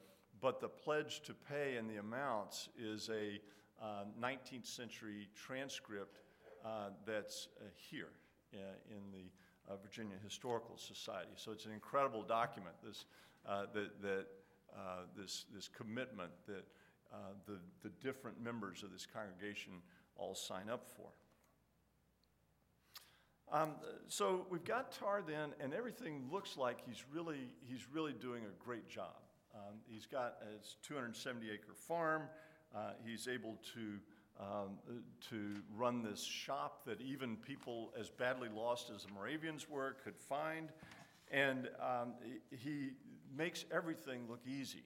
[0.41, 3.39] but the pledge to pay and the amounts is a
[3.81, 6.19] uh, 19th century transcript
[6.65, 8.11] uh, that's uh, here
[8.53, 8.57] uh,
[8.89, 9.29] in the
[9.83, 11.29] Virginia Historical Society.
[11.35, 13.05] So it's an incredible document, this,
[13.45, 14.25] that, that
[14.75, 16.65] uh, this, this commitment that
[17.11, 19.73] uh, the, the different members of this congregation
[20.15, 21.09] all sign up for.
[23.51, 23.71] Um,
[24.07, 28.63] so we've got Tarr then, and everything looks like he's really, he's really doing a
[28.63, 29.15] great job.
[29.55, 32.23] Um, he's got a 270 acre farm.
[32.75, 33.97] Uh, he's able to,
[34.39, 34.77] um,
[35.29, 40.17] to run this shop that even people as badly lost as the Moravians were could
[40.17, 40.69] find.
[41.31, 42.13] And um,
[42.51, 42.91] he,
[43.35, 44.83] makes everything look easy.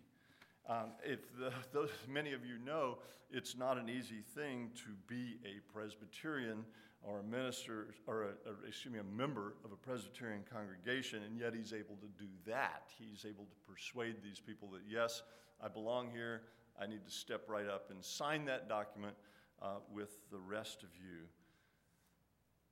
[0.70, 2.97] Um, if the, those, many of you know,
[3.32, 6.64] it's not an easy thing to be a Presbyterian
[7.01, 11.38] or a minister, or a, a, excuse me, a member of a Presbyterian congregation, and
[11.38, 12.84] yet he's able to do that.
[12.97, 15.22] He's able to persuade these people that, yes,
[15.61, 16.43] I belong here,
[16.82, 19.16] I need to step right up and sign that document
[19.61, 21.28] uh, with the rest of you.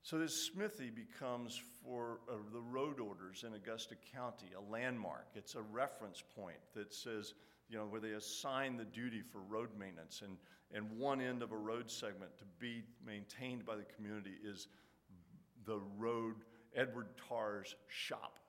[0.02, 5.28] So this smithy becomes for uh, the road orders in Augusta County a landmark.
[5.36, 7.34] It's a reference point that says,
[7.72, 10.38] you know, where they assign the duty for road maintenance, and,
[10.74, 14.68] and one end of a road segment to be maintained by the community is
[15.66, 16.36] the road,
[16.76, 18.40] Edward Tarr's shop.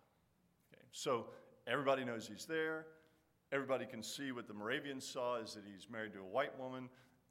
[0.73, 1.27] Okay, so
[1.68, 2.87] everybody knows he's there.
[3.53, 6.89] Everybody can see what the Moravians saw is that he's married to a white woman,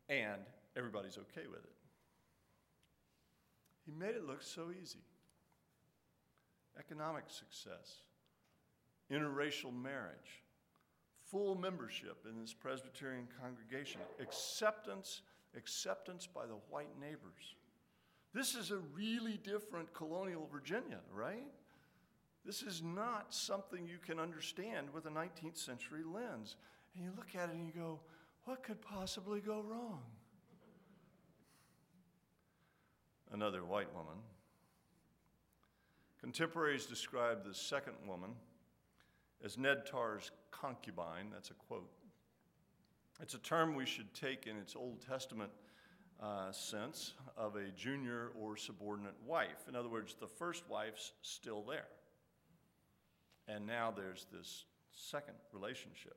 [0.07, 0.41] and
[0.77, 1.73] everybody's okay with it.
[3.85, 4.99] He made it look so easy.
[6.79, 7.97] Economic success,
[9.11, 10.41] interracial marriage,
[11.31, 15.21] full membership in this Presbyterian congregation, acceptance,
[15.55, 17.55] acceptance by the white neighbors.
[18.33, 21.47] This is a really different colonial Virginia, right?
[22.45, 26.57] This is not something you can understand with a 19th century lens.
[26.95, 27.99] And you look at it and you go,
[28.45, 30.01] what could possibly go wrong?
[33.31, 34.17] Another white woman.
[36.19, 38.31] Contemporaries describe the second woman
[39.43, 41.29] as Ned Tarr's concubine.
[41.33, 41.89] That's a quote.
[43.21, 45.51] It's a term we should take in its Old Testament
[46.21, 49.67] uh, sense of a junior or subordinate wife.
[49.67, 51.87] In other words, the first wife's still there.
[53.47, 56.15] And now there's this second relationship.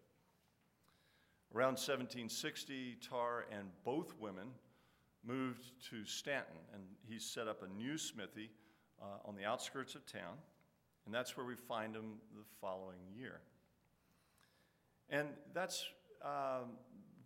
[1.55, 4.49] Around 1760, Tarr and both women
[5.27, 8.51] moved to Staunton, and he set up a new smithy
[9.01, 10.37] uh, on the outskirts of town,
[11.07, 13.41] and that's where we find him the following year.
[15.11, 15.87] And that's
[16.23, 16.77] um,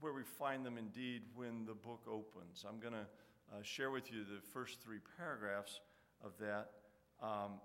[0.01, 2.65] where we find them indeed when the book opens.
[2.69, 3.07] I'm going to
[3.53, 5.81] uh, share with you the first three paragraphs
[6.23, 6.71] of that.
[7.23, 7.61] Um,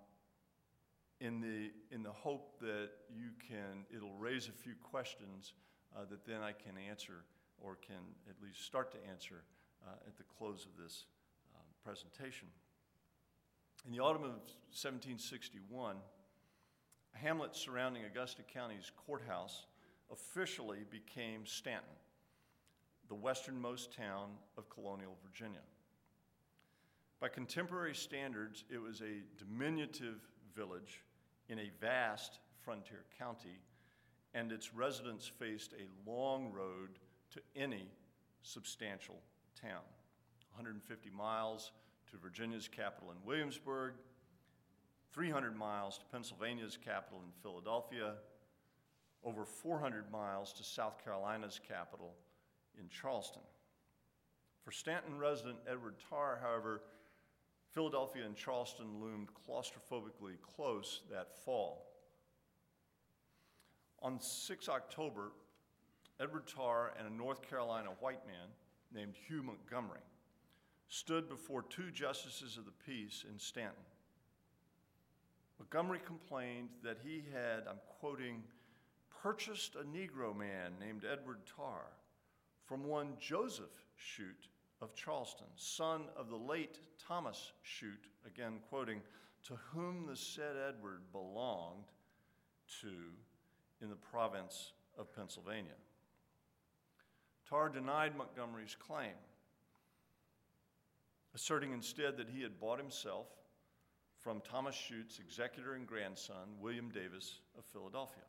[1.19, 5.53] in the, in the hope that you can, it'll raise a few questions
[5.95, 7.23] uh, that then I can answer
[7.61, 9.43] or can at least start to answer
[9.87, 11.05] uh, at the close of this
[11.55, 12.47] um, presentation.
[13.85, 14.35] In the autumn of
[14.71, 15.97] 1761,
[17.13, 19.65] a hamlet surrounding Augusta County's courthouse
[20.11, 21.89] officially became Staunton,
[23.07, 25.61] the westernmost town of colonial Virginia.
[27.19, 31.03] By contemporary standards, it was a diminutive village
[31.49, 33.59] in a vast frontier county,
[34.33, 36.99] and its residents faced a long road
[37.31, 37.87] to any
[38.41, 39.21] substantial
[39.59, 39.81] town
[40.55, 41.71] 150 miles
[42.11, 43.93] to Virginia's capital in Williamsburg,
[45.13, 48.13] 300 miles to Pennsylvania's capital in Philadelphia,
[49.23, 52.13] over 400 miles to South Carolina's capital
[52.79, 53.41] in Charleston.
[54.63, 56.81] For Staunton resident Edward Tarr, however,
[57.71, 61.87] Philadelphia and Charleston loomed claustrophobically close that fall.
[64.01, 65.31] On 6 October,
[66.19, 68.49] Edward Tarr and a North Carolina white man
[68.93, 70.01] named Hugh Montgomery
[70.87, 73.73] stood before two justices of the peace in Staunton.
[75.57, 78.43] Montgomery complained that he had, I'm quoting,
[79.23, 81.85] purchased a Negro man named Edward Tarr
[82.65, 84.49] from one Joseph Shute
[84.81, 88.99] of Charleston, son of the late Thomas Shute, again quoting,
[89.47, 91.85] to whom the said Edward belonged
[92.81, 92.91] to
[93.81, 95.71] in the province of Pennsylvania.
[97.49, 99.15] Tarr denied Montgomery's claim,
[101.33, 103.27] asserting instead that he had bought himself
[104.19, 108.23] from Thomas Shute's executor and grandson, William Davis of Philadelphia.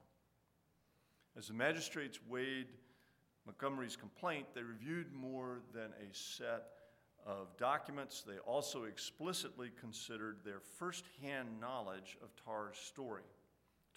[1.37, 2.69] As the magistrates weighed
[3.45, 6.67] Montgomery's complaint, they reviewed more than a set
[7.27, 8.23] of documents.
[8.27, 13.25] They also explicitly considered their firsthand knowledge of Tarr's story.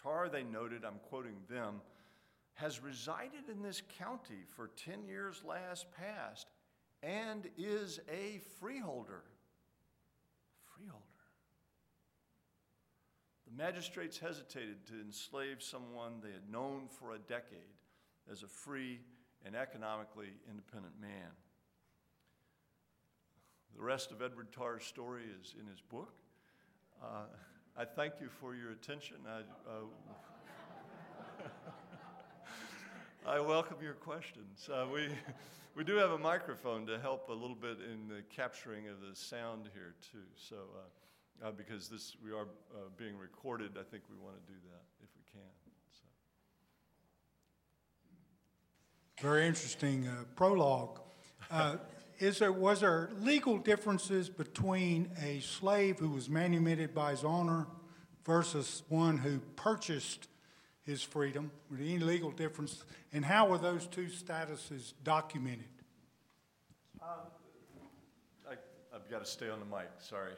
[0.01, 1.81] Tarr, they noted, I'm quoting them,
[2.55, 6.47] has resided in this county for 10 years last past
[7.03, 9.21] and is a freeholder.
[9.21, 9.23] Freeholder.
[13.47, 17.77] The magistrates hesitated to enslave someone they had known for a decade
[18.29, 18.99] as a free
[19.45, 21.31] and economically independent man.
[23.77, 26.13] The rest of Edward Tarr's story is in his book.
[27.01, 27.25] Uh,
[27.77, 29.17] I thank you for your attention.
[29.25, 29.39] I,
[29.69, 29.85] uh,
[33.37, 34.67] I welcome your questions.
[34.69, 35.07] Uh, we,
[35.75, 39.15] we do have a microphone to help a little bit in the capturing of the
[39.15, 40.25] sound here, too.
[40.35, 40.55] So,
[41.43, 44.57] uh, uh, because this we are uh, being recorded, I think we want to do
[44.71, 45.41] that if we can.
[49.21, 50.99] Very interesting uh, prologue.
[51.49, 51.77] Uh,
[52.19, 57.67] is there, was there legal differences between a slave who was manumitted by his owner
[58.25, 60.27] versus one who purchased
[60.83, 61.51] his freedom?
[61.69, 62.83] Were there any legal difference?
[63.13, 65.65] And how were those two statuses documented?
[67.01, 67.09] Um,
[68.49, 68.53] I,
[68.95, 70.33] I've got to stay on the mic, sorry.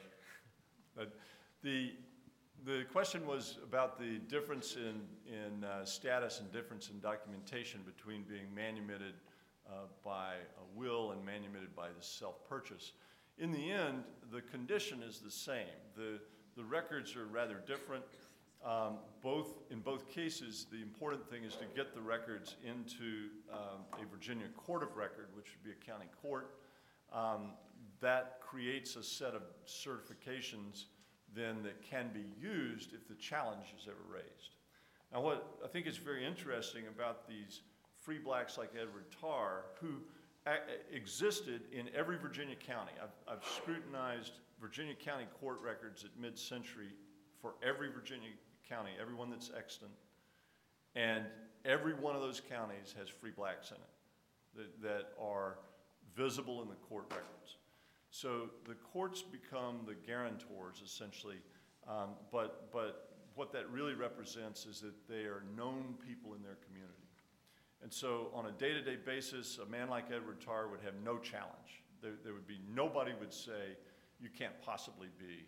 [1.00, 1.14] But
[1.62, 1.92] the,
[2.66, 8.22] the question was about the difference in, in uh, status and difference in documentation between
[8.24, 9.14] being manumitted
[9.66, 12.92] uh, by a will and manumitted by the self-purchase.
[13.38, 15.72] In the end, the condition is the same.
[15.96, 16.20] The,
[16.54, 18.04] the records are rather different.
[18.62, 23.86] Um, both, in both cases, the important thing is to get the records into um,
[23.94, 26.56] a Virginia court of record, which would be a county court.
[27.10, 27.52] Um,
[28.00, 30.84] that creates a set of certifications
[31.34, 34.56] then that can be used if the challenge is ever raised.
[35.12, 37.60] Now, what I think is very interesting about these
[37.94, 39.96] free blacks like Edward Tarr, who
[40.92, 42.92] existed in every Virginia county.
[43.02, 46.88] I've, I've scrutinized Virginia county court records at mid-century
[47.40, 48.30] for every Virginia
[48.68, 49.90] county, every one that's extant,
[50.94, 51.24] and
[51.64, 53.82] every one of those counties has free blacks in it
[54.56, 55.58] that, that are
[56.16, 57.56] visible in the court records.
[58.10, 61.36] So the courts become the guarantors essentially,
[61.88, 66.58] um, but, but what that really represents is that they are known people in their
[66.66, 66.94] community.
[67.82, 71.82] And so on a day-to-day basis, a man like Edward Tarr would have no challenge.
[72.02, 73.76] There, there would be, nobody would say,
[74.20, 75.46] you can't possibly be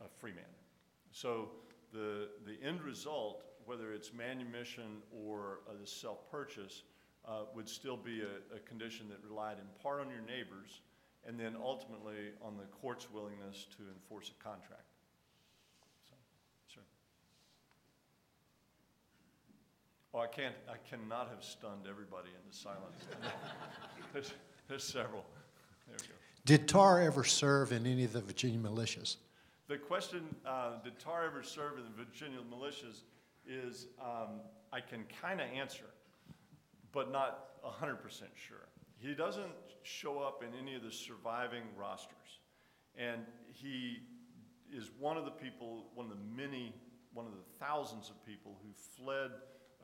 [0.00, 0.44] a free man.
[1.10, 1.50] So
[1.92, 6.84] the, the end result, whether it's manumission or uh, the self-purchase,
[7.26, 10.80] uh, would still be a, a condition that relied in part on your neighbors
[11.26, 14.82] and then ultimately on the court's willingness to enforce a contract.
[16.74, 16.80] So.
[20.14, 23.06] Oh, I can't, I cannot have stunned everybody into silence.
[24.12, 24.32] there's,
[24.68, 25.24] there's several.
[25.86, 26.14] There we go.
[26.44, 29.16] Did Tarr ever serve in any of the Virginia militias?
[29.68, 33.02] The question, uh, did Tarr ever serve in the Virginia militias,
[33.46, 34.40] is um,
[34.72, 35.84] I can kind of answer,
[36.92, 37.96] but not 100%
[38.34, 38.68] sure.
[39.02, 42.38] He doesn't show up in any of the surviving rosters.
[42.96, 43.98] And he
[44.72, 46.72] is one of the people, one of the many,
[47.12, 49.32] one of the thousands of people who fled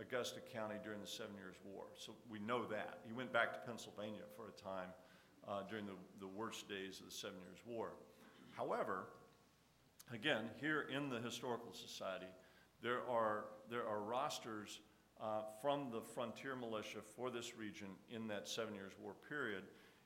[0.01, 1.85] Augusta County during the Seven Years' War.
[1.97, 3.01] So we know that.
[3.07, 4.91] He went back to Pennsylvania for a time
[5.49, 7.95] uh, during the, the worst days of the Seven Years' War.
[8.57, 9.09] However,
[10.14, 12.31] again, here in the Historical Society,
[12.83, 14.79] there are, there are rosters
[15.21, 19.64] uh, from the frontier militia for this region in that Seven Years' War period.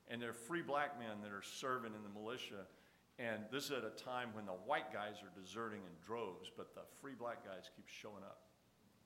[0.09, 2.67] And they're free black men that are serving in the militia.
[3.19, 6.75] And this is at a time when the white guys are deserting in droves, but
[6.75, 8.41] the free black guys keep showing up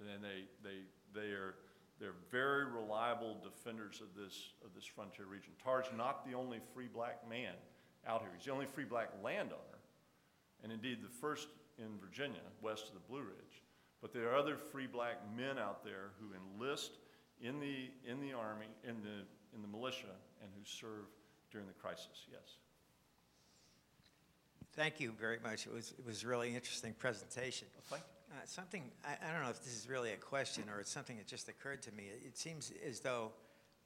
[0.01, 0.79] and they, they,
[1.15, 1.55] they are,
[1.99, 5.53] they're very reliable defenders of this, of this frontier region.
[5.63, 7.55] Tarr's not the only free black man
[8.07, 8.31] out here.
[8.37, 9.81] He's the only free black landowner,
[10.63, 11.49] and indeed the first
[11.79, 13.63] in Virginia, west of the Blue Ridge.
[14.01, 16.93] But there are other free black men out there who enlist
[17.41, 19.25] in the, in the army, in the,
[19.55, 21.07] in the militia, and who serve
[21.51, 22.57] during the crisis, yes.
[24.75, 25.67] Thank you very much.
[25.67, 27.67] It was, it was a really interesting presentation.
[27.91, 28.37] Well, thank you.
[28.37, 31.17] Uh, something, I, I don't know if this is really a question or it's something
[31.17, 32.05] that just occurred to me.
[32.05, 33.33] It, it seems as though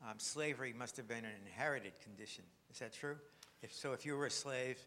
[0.03, 2.45] um, slavery must have been an inherited condition.
[2.73, 3.17] Is that true?
[3.63, 4.79] If, so if you were a slave,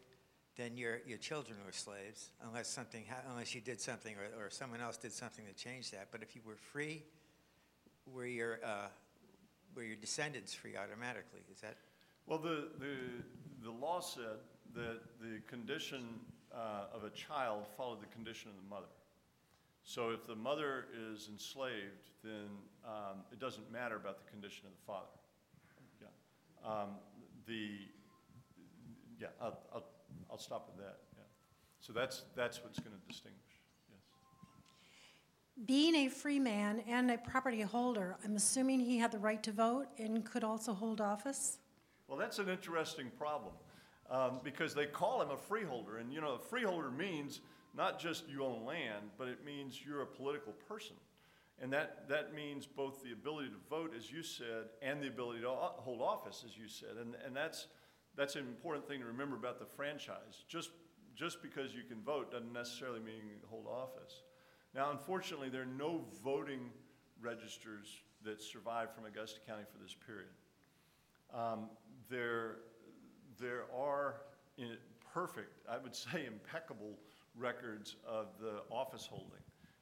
[0.56, 4.82] then your, your children were slaves, unless, something unless you did something or, or someone
[4.82, 6.10] else did something to change that.
[6.12, 7.04] But if you were free,
[8.06, 8.88] were your, uh,
[9.76, 11.42] were your descendants free automatically?
[11.52, 11.76] Is that?
[12.28, 12.96] Well, the, the,
[13.64, 14.40] the law said
[14.76, 16.04] that the condition
[16.54, 18.92] uh, of a child followed the condition of the mother.
[19.84, 22.48] So if the mother is enslaved, then
[22.86, 25.08] um, it doesn't matter about the condition of the father.
[26.02, 26.70] Yeah.
[26.70, 26.90] Um,
[27.48, 27.80] the,
[29.20, 29.84] yeah, I'll, I'll,
[30.34, 30.98] I'll stop with that.
[31.16, 31.22] Yeah.
[31.80, 33.40] So that's, that's what's going to distinguish.
[33.88, 34.00] Yes.
[35.68, 39.52] Being a free man and a property holder, I'm assuming he had the right to
[39.52, 41.60] vote and could also hold office?
[42.08, 43.54] Well, that's an interesting problem
[44.10, 45.98] um, because they call him a freeholder.
[45.98, 47.42] And, you know, a freeholder means
[47.78, 50.96] not just you own land, but it means you're a political person.
[51.62, 55.42] And that, that means both the ability to vote, as you said, and the ability
[55.42, 56.98] to hold office, as you said.
[57.00, 57.68] And, and that's,
[58.16, 60.44] that's an important thing to remember about the franchise.
[60.48, 60.72] Just,
[61.16, 64.22] just because you can vote doesn't necessarily mean you hold office.
[64.76, 66.70] Now, unfortunately, there are no voting
[67.22, 70.30] registers that survive from Augusta County for this period.
[71.34, 71.70] Um,
[72.10, 72.58] there,
[73.40, 74.22] there are
[75.14, 76.98] perfect, I would say impeccable
[77.36, 79.42] records of the office holding.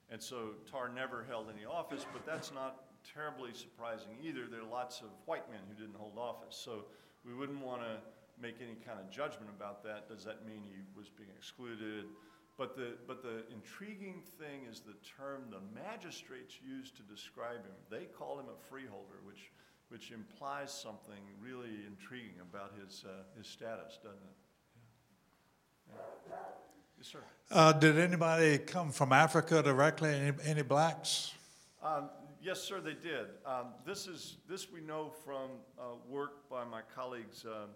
[0.09, 4.41] And so Tarr never held any office, but that's not terribly surprising either.
[4.49, 6.59] There are lots of white men who didn't hold office.
[6.63, 6.85] So
[7.25, 7.97] we wouldn't want to
[8.41, 10.09] make any kind of judgment about that.
[10.09, 12.05] Does that mean he was being excluded?
[12.57, 17.75] But the, but the intriguing thing is the term the magistrates used to describe him.
[17.89, 19.51] They called him a freeholder, which,
[19.89, 24.37] which implies something really intriguing about his, uh, his status, doesn't it?
[26.97, 27.19] Yes, sir.
[27.49, 30.13] Uh, did anybody come from Africa directly?
[30.13, 31.33] Any, any blacks?
[31.83, 32.09] Um,
[32.43, 33.27] Yes, sir, they did.
[33.45, 37.69] Um, This is, this we know from uh, work by my colleagues um,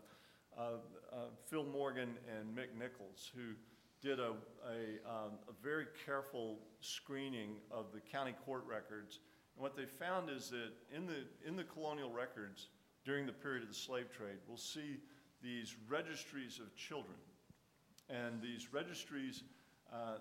[0.58, 3.54] uh, Phil Morgan and Mick Nicholls, who
[4.02, 4.34] did a,
[4.70, 9.20] a, um, a very careful screening of the county court records.
[9.56, 12.68] And what they found is that in the, in the colonial records
[13.04, 14.98] during the period of the slave trade, we'll see
[15.42, 17.18] these registries of children.
[18.10, 19.44] And these registries
[19.92, 20.18] uh,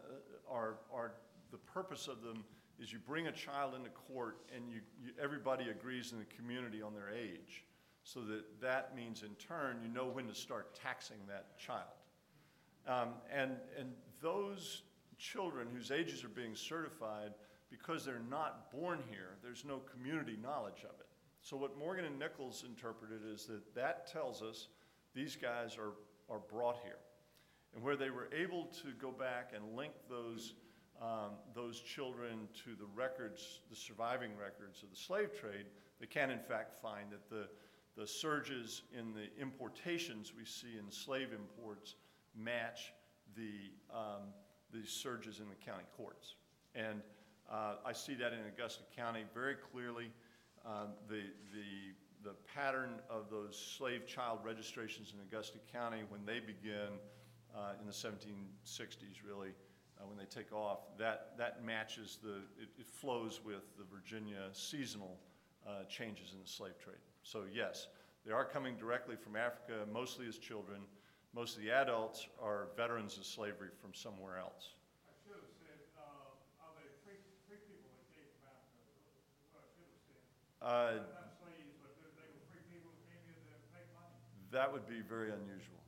[0.51, 1.13] are, are,
[1.51, 2.45] the purpose of them
[2.81, 6.83] is you bring a child into court and you, you, everybody agrees in the community
[6.83, 7.65] on their age.
[8.05, 11.89] So that that means in turn, you know when to start taxing that child.
[12.87, 14.83] Um, and, and those
[15.19, 17.33] children whose ages are being certified,
[17.71, 21.07] because they're not born here, there's no community knowledge of it.
[21.41, 24.69] So what Morgan and Nicholls interpreted is that that tells us
[25.15, 25.93] these guys are,
[26.35, 26.99] are brought here.
[27.75, 30.55] And where they were able to go back and link those,
[31.03, 35.67] um, those children to the records, the surviving records of the slave trade,
[36.01, 37.49] they can in fact find that the,
[37.97, 41.95] the surges in the importations we see in slave imports
[42.37, 42.93] match
[43.37, 44.33] the, um,
[44.73, 46.35] the surges in the county courts.
[46.75, 47.01] And
[47.51, 50.11] uh, I see that in Augusta County very clearly.
[50.67, 51.23] Um, the,
[51.53, 56.99] the, the pattern of those slave child registrations in Augusta County when they begin
[57.55, 59.51] uh, in the 1760s, really,
[60.01, 64.49] uh, when they take off, that, that matches the, it, it flows with the Virginia
[64.53, 65.19] seasonal
[65.67, 66.97] uh, changes in the slave trade.
[67.25, 67.89] So, yes,
[68.27, 70.81] they are coming directly from Africa, mostly as children.
[71.35, 74.77] Most of the adults are veterans of slavery from somewhere else.
[75.09, 76.05] I should have said, uh,
[76.63, 77.17] are they three,
[77.49, 78.85] three people that came from Africa?
[79.57, 80.21] What I should have said.
[80.61, 84.15] Uh, Not slaves, but they they were free people who came here to make money.
[84.53, 85.81] that would be very unusual.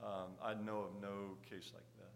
[0.00, 2.14] Um, I know of no case like that.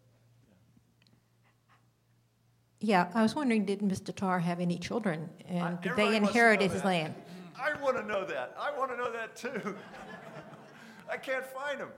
[2.81, 4.15] Yeah, I was wondering, did Mr.
[4.15, 5.29] Tarr have any children?
[5.51, 6.85] I- And did they inherit his that.
[6.85, 7.15] land?
[7.61, 8.55] I want to know that.
[8.59, 9.75] I want to know that too.
[11.11, 11.89] I can't find them.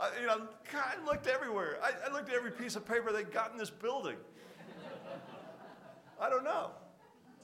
[0.00, 1.78] I, you know, God, I looked everywhere.
[1.82, 4.16] I, I looked at every piece of paper they got in this building.
[6.20, 6.70] I don't know.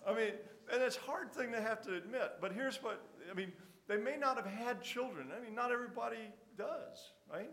[0.06, 0.32] I mean,
[0.72, 3.52] and it's a hard thing to have to admit, but here's what I mean,
[3.88, 5.28] they may not have had children.
[5.36, 7.50] I mean, not everybody does, right?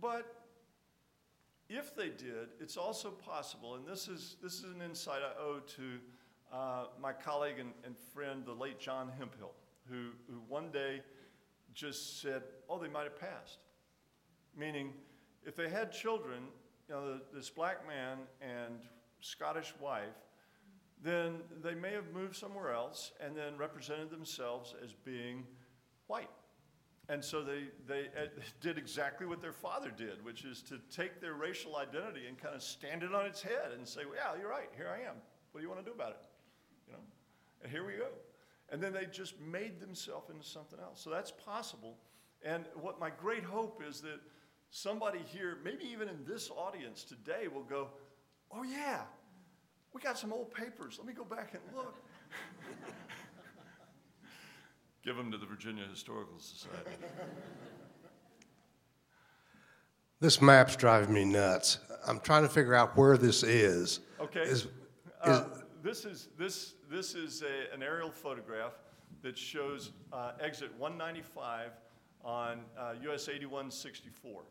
[0.00, 0.44] But
[1.68, 5.60] if they did, it's also possible, and this is, this is an insight I owe
[5.76, 5.98] to
[6.56, 9.52] uh, my colleague and, and friend, the late John Hemphill,
[9.90, 11.02] who, who one day
[11.74, 13.58] just said, oh, they might have passed.
[14.56, 14.94] Meaning,
[15.44, 16.44] if they had children,
[16.88, 18.80] you know, this black man and
[19.20, 20.16] Scottish wife,
[21.02, 25.44] then they may have moved somewhere else and then represented themselves as being
[26.06, 26.30] white.
[27.08, 28.28] And so they, they uh,
[28.62, 32.54] did exactly what their father did, which is to take their racial identity and kind
[32.54, 35.16] of stand it on its head and say, well, yeah, you're right, here I am.
[35.52, 36.18] What do you want to do about it?
[37.66, 38.08] You know, and here we go.
[38.70, 41.00] And then they just made themselves into something else.
[41.00, 41.98] So that's possible.
[42.44, 44.20] And what my great hope is that
[44.70, 47.88] somebody here, maybe even in this audience today, will go,
[48.52, 49.02] oh, yeah,
[49.92, 50.96] we got some old papers.
[50.98, 51.94] Let me go back and look.
[55.04, 56.90] Give them to the Virginia Historical Society.
[60.18, 61.78] This map's driving me nuts.
[62.06, 64.00] I'm trying to figure out where this is.
[64.18, 64.40] Okay.
[64.40, 64.68] Is, is,
[65.22, 65.44] Uh,
[65.86, 68.72] this is, this, this is a, an aerial photograph
[69.22, 71.70] that shows uh, exit 195
[72.24, 74.42] on uh, US 8164.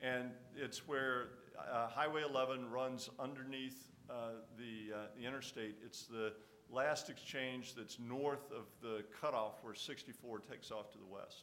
[0.00, 4.12] And it's where uh, Highway 11 runs underneath uh,
[4.56, 5.74] the, uh, the interstate.
[5.84, 6.32] It's the
[6.70, 11.42] last exchange that's north of the cutoff where 64 takes off to the west.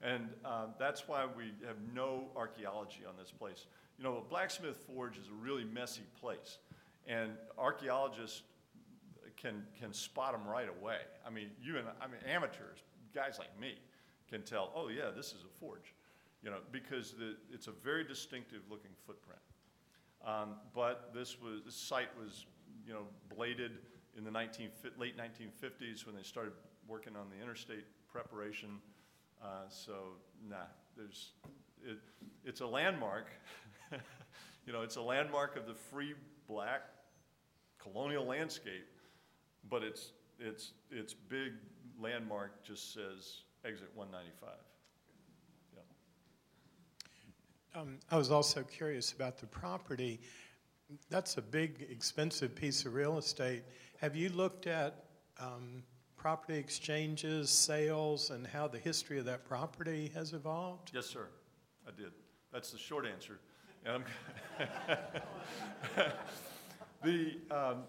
[0.00, 3.66] And uh, that's why we have no archaeology on this place.
[3.98, 6.58] You know, a Blacksmith Forge is a really messy place,
[7.06, 8.42] and archaeologists
[9.36, 10.98] can, can spot them right away.
[11.26, 12.78] I mean, you and I mean, amateurs,
[13.14, 13.74] guys like me,
[14.28, 15.94] can tell, oh, yeah, this is a forge,
[16.42, 19.40] you know, because the, it's a very distinctive looking footprint.
[20.26, 22.46] Um, but this was, this site was,
[22.86, 23.02] you know,
[23.34, 23.72] bladed
[24.16, 26.52] in the 19, late 1950s when they started
[26.88, 28.80] working on the interstate preparation.
[29.42, 29.92] Uh, so,
[30.48, 30.56] nah,
[30.96, 31.32] there's,
[31.84, 31.98] it,
[32.44, 33.28] it's a landmark.
[34.66, 36.14] you know, it's a landmark of the free
[36.48, 36.82] black
[37.92, 38.86] colonial landscape,
[39.68, 41.52] but its, its, its big
[42.00, 44.50] landmark just says exit 195.
[45.74, 47.80] Yeah.
[47.80, 50.20] Um, I was also curious about the property.
[51.10, 53.64] That's a big, expensive piece of real estate.
[53.98, 55.04] Have you looked at
[55.40, 55.82] um,
[56.16, 60.92] property exchanges, sales, and how the history of that property has evolved?
[60.94, 61.26] Yes, sir.
[61.86, 62.12] I did.
[62.52, 63.40] That's the short answer.
[67.06, 67.84] The, um,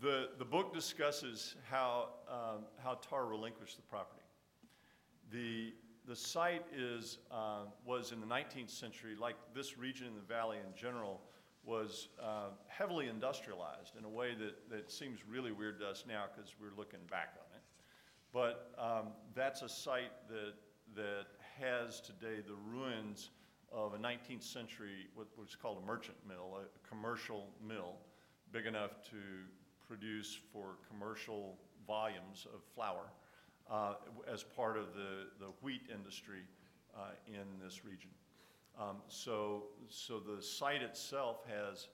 [0.00, 4.22] the, the book discusses how, um, how Tarr relinquished the property.
[5.30, 5.74] The,
[6.08, 10.56] the site is, uh, was in the 19th century, like this region in the valley
[10.56, 11.20] in general,
[11.66, 16.24] was uh, heavily industrialized in a way that, that seems really weird to us now
[16.34, 17.62] because we're looking back on it.
[18.32, 20.54] But um, that's a site that,
[20.94, 21.26] that
[21.60, 23.28] has today the ruins
[23.70, 27.96] of a 19th century, what was called a merchant mill, a commercial mill,
[28.52, 29.16] big enough to
[29.86, 33.12] produce for commercial volumes of flour
[33.70, 33.94] uh,
[34.32, 36.42] as part of the, the wheat industry
[36.96, 38.10] uh, in this region.
[38.78, 41.88] Um, so, so the site itself has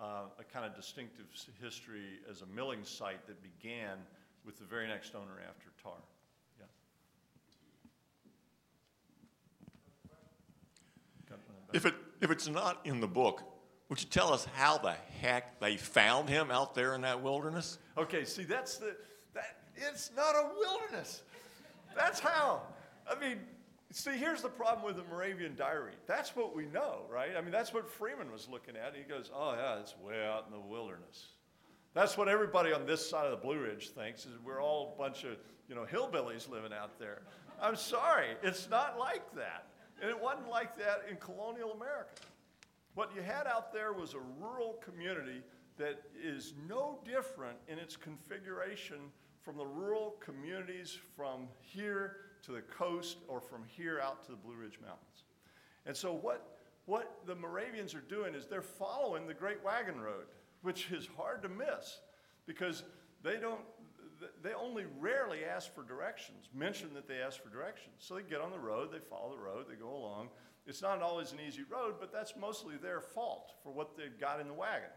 [0.00, 1.26] uh, a kind of distinctive
[1.60, 3.98] history as a milling site that began
[4.44, 5.92] with the very next owner after Tarr.
[6.58, 6.66] Yeah.
[11.72, 13.42] If it, if it's not in the book,
[13.88, 17.78] would you tell us how the heck they found him out there in that wilderness?
[17.96, 18.96] Okay, see, that's the,
[19.34, 21.22] that, it's not a wilderness.
[21.96, 22.62] That's how.
[23.10, 23.38] I mean,
[23.90, 25.94] see, here's the problem with the Moravian diary.
[26.06, 27.30] That's what we know, right?
[27.36, 28.94] I mean, that's what Freeman was looking at.
[28.94, 31.28] He goes, oh, yeah, it's way out in the wilderness.
[31.94, 34.98] That's what everybody on this side of the Blue Ridge thinks, is we're all a
[34.98, 35.36] bunch of,
[35.68, 37.22] you know, hillbillies living out there.
[37.60, 39.66] I'm sorry, it's not like that.
[40.00, 42.10] And it wasn't like that in colonial America.
[42.98, 45.40] What you had out there was a rural community
[45.76, 48.96] that is no different in its configuration
[49.40, 54.36] from the rural communities from here to the coast or from here out to the
[54.36, 55.22] Blue Ridge Mountains.
[55.86, 60.26] And so what, what the Moravians are doing is they're following the Great Wagon Road,
[60.62, 62.00] which is hard to miss
[62.46, 62.82] because
[63.22, 63.60] they don't,
[64.42, 67.94] they only rarely ask for directions, mention that they ask for directions.
[68.00, 70.30] So they get on the road, they follow the road, they go along.
[70.68, 74.38] It's not always an easy road, but that's mostly their fault for what they've got
[74.38, 74.90] in the wagon.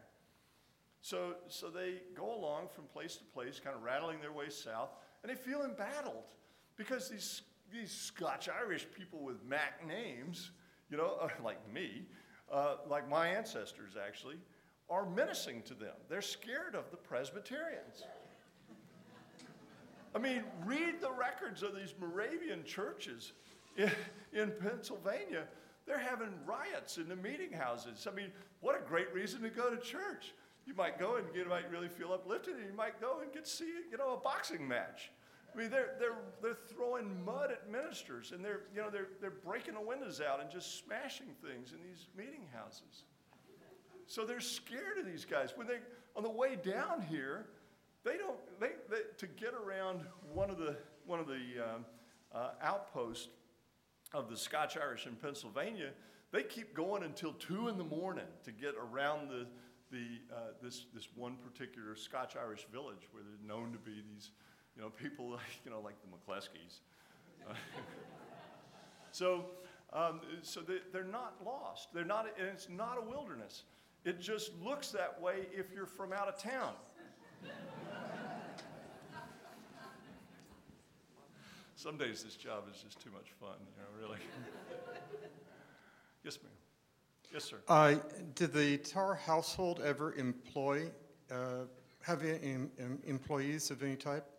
[1.00, 4.90] So, so they go along from place to place, kind of rattling their way south,
[5.24, 6.36] and they feel embattled
[6.76, 10.52] because these, these Scotch Irish people with Mac names,
[10.90, 12.04] you know, uh, like me,
[12.52, 14.36] uh, like my ancestors actually,
[14.90, 15.96] are menacing to them.
[16.10, 18.04] They're scared of the Presbyterians.
[20.14, 23.32] I mean, read the records of these Moravian churches
[23.78, 23.90] in,
[24.34, 25.46] in Pennsylvania.
[25.92, 28.08] They're having riots in the meeting houses.
[28.10, 28.32] I mean,
[28.62, 30.34] what a great reason to go to church.
[30.66, 33.46] You might go and you might really feel uplifted, and you might go and get
[33.46, 35.12] see, you know, a boxing match.
[35.54, 39.32] I mean, they're, they're, they're throwing mud at ministers, and they're, you know, they're, they're
[39.32, 43.04] breaking the windows out and just smashing things in these meeting houses.
[44.08, 45.52] So they're scared of these guys.
[45.58, 45.80] When they,
[46.16, 47.48] on the way down here,
[48.06, 51.86] they don't, they, they to get around one of the, one of the um,
[52.34, 53.28] uh, outposts
[54.14, 55.92] of the Scotch Irish in Pennsylvania,
[56.32, 59.48] they keep going until two in the morning to get around the,
[59.92, 64.32] the, uh, this, this one particular Scotch Irish village where they're known to be these,
[64.76, 66.80] you know, people like, you know, like the McCleskeys.
[67.50, 67.54] Uh,
[69.12, 69.46] so,
[69.94, 71.94] um, so they, they're not lost.
[71.94, 73.64] They're not, and it's not a wilderness.
[74.06, 76.74] It just looks that way if you're from out of town.
[81.82, 84.20] Some days this job is just too much fun, you know, really.
[86.24, 86.52] yes, ma'am.
[87.34, 87.58] Yes, sir.
[87.68, 87.96] Uh,
[88.36, 90.92] did the Tarr household ever employ,
[91.32, 91.64] uh,
[92.04, 94.30] have any em- em- employees of any type?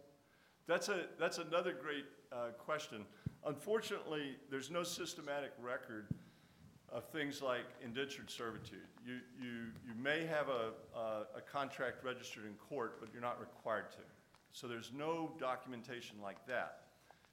[0.68, 3.04] That's, a, that's another great uh, question.
[3.44, 6.06] Unfortunately, there's no systematic record
[6.90, 8.86] of things like indentured servitude.
[9.04, 9.50] You, you,
[9.84, 13.98] you may have a, a, a contract registered in court, but you're not required to.
[14.52, 16.81] So there's no documentation like that.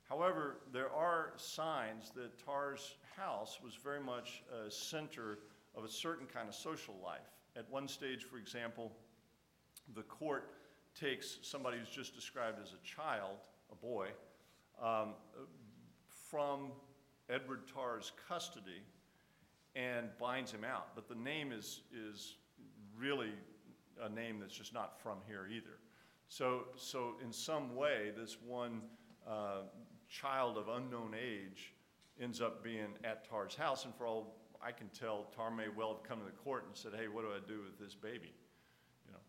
[0.10, 5.40] However, there are signs that Tarr's house was very much a center
[5.76, 7.30] of a certain kind of social life.
[7.56, 8.92] At one stage, for example,
[9.94, 10.50] the court
[11.00, 13.38] takes somebody who's just described as a child,
[13.72, 14.08] a boy,
[14.84, 15.14] um,
[16.30, 16.72] from
[17.30, 18.82] Edward Tarr's custody
[19.76, 20.96] and binds him out.
[20.96, 22.36] But the name is, is
[22.98, 23.32] really
[24.02, 25.78] a name that's just not from here either.
[26.30, 28.82] So, so in some way, this one
[29.28, 29.62] uh,
[30.10, 31.74] child of unknown age
[32.20, 35.94] ends up being at Tarr's house, and for all I can tell, Tarr may well
[35.94, 38.34] have come to the court and said, "Hey, what do I do with this baby?"
[39.06, 39.20] You know,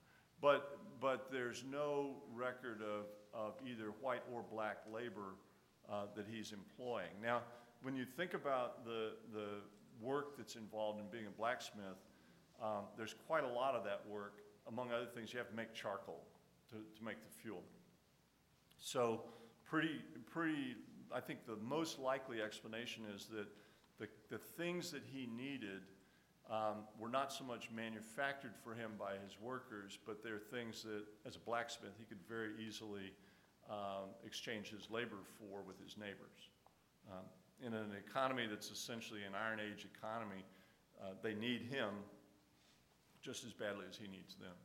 [0.41, 5.35] but but there's no record of of either white or black labor
[5.89, 7.13] uh, that he's employing.
[7.23, 7.43] Now,
[7.83, 9.61] when you think about the the
[10.01, 11.99] work that's involved in being a blacksmith,
[12.63, 14.39] um, there's quite a lot of that work.
[14.67, 16.23] Among other things, you have to make charcoal
[16.71, 17.63] to, to make the fuel.
[18.79, 19.25] So,
[19.71, 20.01] pretty,
[20.33, 20.75] pretty,
[21.15, 23.47] I think the most likely explanation is that
[24.01, 25.83] the, the things that he needed
[26.51, 31.05] um, were not so much manufactured for him by his workers, but they're things that,
[31.25, 33.13] as a blacksmith, he could very easily
[33.71, 36.51] um, exchange his labor for with his neighbors.
[37.09, 37.25] Um,
[37.65, 40.43] in an economy that's essentially an Iron Age economy,
[41.01, 41.91] uh, they need him
[43.23, 44.57] just as badly as he needs them.